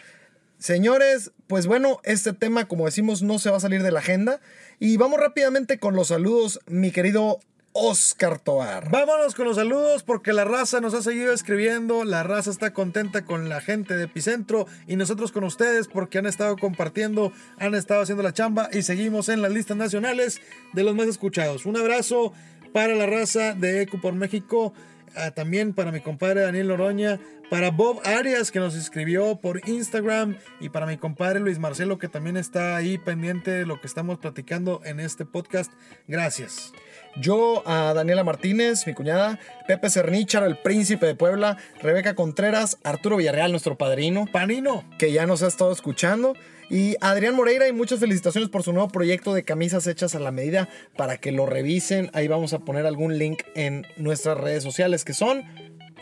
Señores, 0.59 1.31
pues 1.47 1.65
bueno, 1.65 1.99
este 2.03 2.31
tema, 2.33 2.67
como 2.67 2.85
decimos, 2.85 3.23
no 3.23 3.39
se 3.39 3.49
va 3.49 3.57
a 3.57 3.59
salir 3.59 3.81
de 3.81 3.91
la 3.91 4.01
agenda. 4.01 4.39
Y 4.77 4.97
vamos 4.97 5.19
rápidamente 5.19 5.79
con 5.79 5.95
los 5.95 6.09
saludos, 6.09 6.59
mi 6.67 6.91
querido 6.91 7.39
Oscar 7.73 8.39
Toar. 8.39 8.91
Vámonos 8.91 9.33
con 9.33 9.45
los 9.45 9.55
saludos 9.55 10.03
porque 10.03 10.31
la 10.31 10.45
raza 10.45 10.79
nos 10.79 10.93
ha 10.93 11.01
seguido 11.01 11.33
escribiendo, 11.33 12.03
la 12.03 12.21
raza 12.21 12.51
está 12.51 12.71
contenta 12.71 13.25
con 13.25 13.49
la 13.49 13.61
gente 13.61 13.95
de 13.95 14.03
Epicentro 14.03 14.67
y 14.87 14.95
nosotros 14.95 15.31
con 15.31 15.43
ustedes 15.43 15.87
porque 15.87 16.19
han 16.19 16.27
estado 16.27 16.55
compartiendo, 16.55 17.33
han 17.57 17.73
estado 17.73 18.01
haciendo 18.01 18.21
la 18.21 18.33
chamba 18.33 18.69
y 18.71 18.83
seguimos 18.83 19.27
en 19.29 19.41
las 19.41 19.51
listas 19.51 19.75
nacionales 19.75 20.39
de 20.73 20.83
los 20.83 20.95
más 20.95 21.07
escuchados. 21.07 21.65
Un 21.65 21.75
abrazo 21.77 22.31
para 22.73 22.93
la 22.93 23.07
raza 23.07 23.53
de 23.53 23.81
Eco 23.81 23.99
por 23.99 24.13
México, 24.13 24.73
ah, 25.15 25.31
también 25.31 25.73
para 25.73 25.91
mi 25.91 25.99
compadre 25.99 26.41
Daniel 26.41 26.67
Noroña, 26.67 27.19
para 27.49 27.71
Bob 27.71 28.01
Arias 28.05 28.51
que 28.51 28.59
nos 28.59 28.75
escribió 28.75 29.35
por 29.41 29.67
Instagram 29.67 30.37
y 30.59 30.69
para 30.69 30.85
mi 30.85 30.97
compadre 30.97 31.39
Luis 31.39 31.59
Marcelo 31.59 31.97
que 31.97 32.07
también 32.07 32.37
está 32.37 32.75
ahí 32.75 32.99
pendiente 32.99 33.49
de 33.49 33.65
lo 33.65 33.81
que 33.81 33.87
estamos 33.87 34.19
platicando 34.19 34.81
en 34.85 34.99
este 34.99 35.25
podcast. 35.25 35.71
Gracias. 36.07 36.71
Yo 37.15 37.61
a 37.67 37.93
Daniela 37.93 38.23
Martínez, 38.23 38.87
mi 38.87 38.93
cuñada, 38.93 39.39
Pepe 39.67 39.89
Cernícharo, 39.89 40.47
el 40.47 40.57
príncipe 40.57 41.05
de 41.05 41.15
Puebla, 41.15 41.57
Rebeca 41.81 42.15
Contreras, 42.15 42.79
Arturo 42.83 43.17
Villarreal, 43.17 43.51
nuestro 43.51 43.77
padrino, 43.77 44.25
Panino. 44.31 44.83
que 44.97 45.11
ya 45.11 45.27
nos 45.27 45.43
ha 45.43 45.47
estado 45.47 45.71
escuchando. 45.71 46.33
Y 46.69 46.95
Adrián 47.01 47.35
Moreira, 47.35 47.67
y 47.67 47.73
muchas 47.73 47.99
felicitaciones 47.99 48.49
por 48.49 48.63
su 48.63 48.73
nuevo 48.73 48.87
proyecto 48.87 49.33
de 49.33 49.43
camisas 49.43 49.85
hechas 49.85 50.15
a 50.15 50.19
la 50.19 50.31
medida 50.31 50.69
para 50.97 51.17
que 51.17 51.31
lo 51.31 51.45
revisen. 51.45 52.09
Ahí 52.13 52.27
vamos 52.27 52.53
a 52.53 52.59
poner 52.59 52.87
algún 52.87 53.19
link 53.19 53.43
en 53.53 53.85
nuestras 53.97 54.37
redes 54.37 54.63
sociales 54.63 55.05
que 55.05 55.13
son 55.13 55.43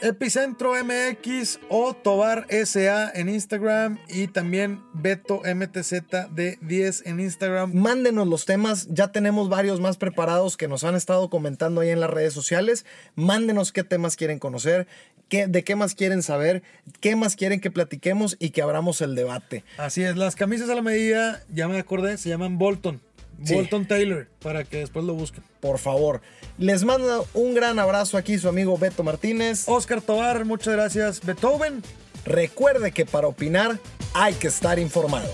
Epicentro 0.02 0.74
MX 0.84 1.60
o 1.70 1.94
Tobar 1.94 2.48
SA 2.50 3.12
en 3.14 3.30
Instagram 3.30 4.00
y 4.10 4.28
también 4.28 4.82
Beto 4.94 5.44
MTZ 5.46 6.32
de 6.32 6.58
10 6.62 7.06
en 7.06 7.20
Instagram. 7.20 7.72
Mándenos 7.76 8.28
los 8.28 8.46
temas, 8.46 8.88
ya 8.90 9.12
tenemos 9.12 9.48
varios 9.48 9.80
más 9.80 9.98
preparados 9.98 10.58
que 10.58 10.68
nos 10.68 10.84
han 10.84 10.96
estado 10.96 11.30
comentando 11.30 11.82
ahí 11.82 11.90
en 11.90 12.00
las 12.00 12.10
redes 12.10 12.34
sociales. 12.34 12.84
Mándenos 13.14 13.72
qué 13.72 13.84
temas 13.84 14.16
quieren 14.16 14.40
conocer, 14.40 14.88
qué, 15.30 15.46
de 15.46 15.64
qué 15.64 15.76
más 15.76 15.94
quieren 15.94 16.24
saber, 16.24 16.64
qué 17.00 17.16
más 17.16 17.36
quieren 17.36 17.60
que 17.60 17.70
platiquemos 17.70 18.38
y 18.40 18.50
que 18.50 18.64
abramos 18.64 19.02
el 19.02 19.14
debate. 19.14 19.64
Así 19.78 20.02
es, 20.02 20.18
las 20.18 20.36
camisas 20.36 20.70
a 20.72 20.76
la 20.76 20.82
medida, 20.82 21.44
ya 21.54 21.68
me 21.68 21.78
acordé, 21.78 22.18
se 22.18 22.30
llaman 22.30 22.58
Bolton. 22.58 23.02
Sí. 23.44 23.56
Bolton 23.56 23.86
Taylor, 23.86 24.28
para 24.42 24.64
que 24.64 24.78
después 24.78 25.06
lo 25.06 25.14
busquen. 25.14 25.44
Por 25.60 25.78
favor, 25.78 26.22
les 26.58 26.84
mando 26.84 27.28
un 27.34 27.54
gran 27.54 27.80
abrazo 27.80 28.18
aquí 28.18 28.38
su 28.38 28.48
amigo 28.48 28.78
Beto 28.78 29.04
Martínez. 29.04 29.64
Oscar 29.68 30.02
Tobar, 30.02 30.46
muchas 30.46 30.74
gracias. 30.74 31.22
Beethoven, 31.26 31.82
Recuerde 32.26 32.92
que 32.92 33.06
para 33.06 33.28
opinar 33.28 33.80
hay 34.14 34.34
que 34.36 34.48
estar 34.48 34.78
informado. 34.78 35.30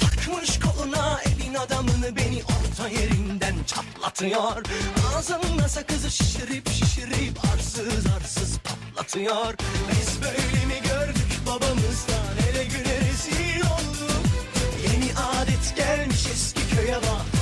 Takmış 0.00 0.58
koluna 0.58 1.20
elin 1.24 1.54
adamını 1.54 2.16
beni 2.16 2.42
orta 2.42 2.88
yerinden 2.88 3.54
çatlatıyor 3.66 4.62
Ağzımda 5.16 5.68
sakızı 5.68 6.10
şişirip 6.10 6.68
şişirip 6.68 7.38
arsız 7.54 8.06
arsız 8.16 8.58
patlatıyor 8.58 9.54
Biz 9.90 10.22
böyle 10.22 10.54
Gelmiş 15.76 16.26
eski 16.26 16.76
köye 16.76 16.96
bak. 16.96 17.33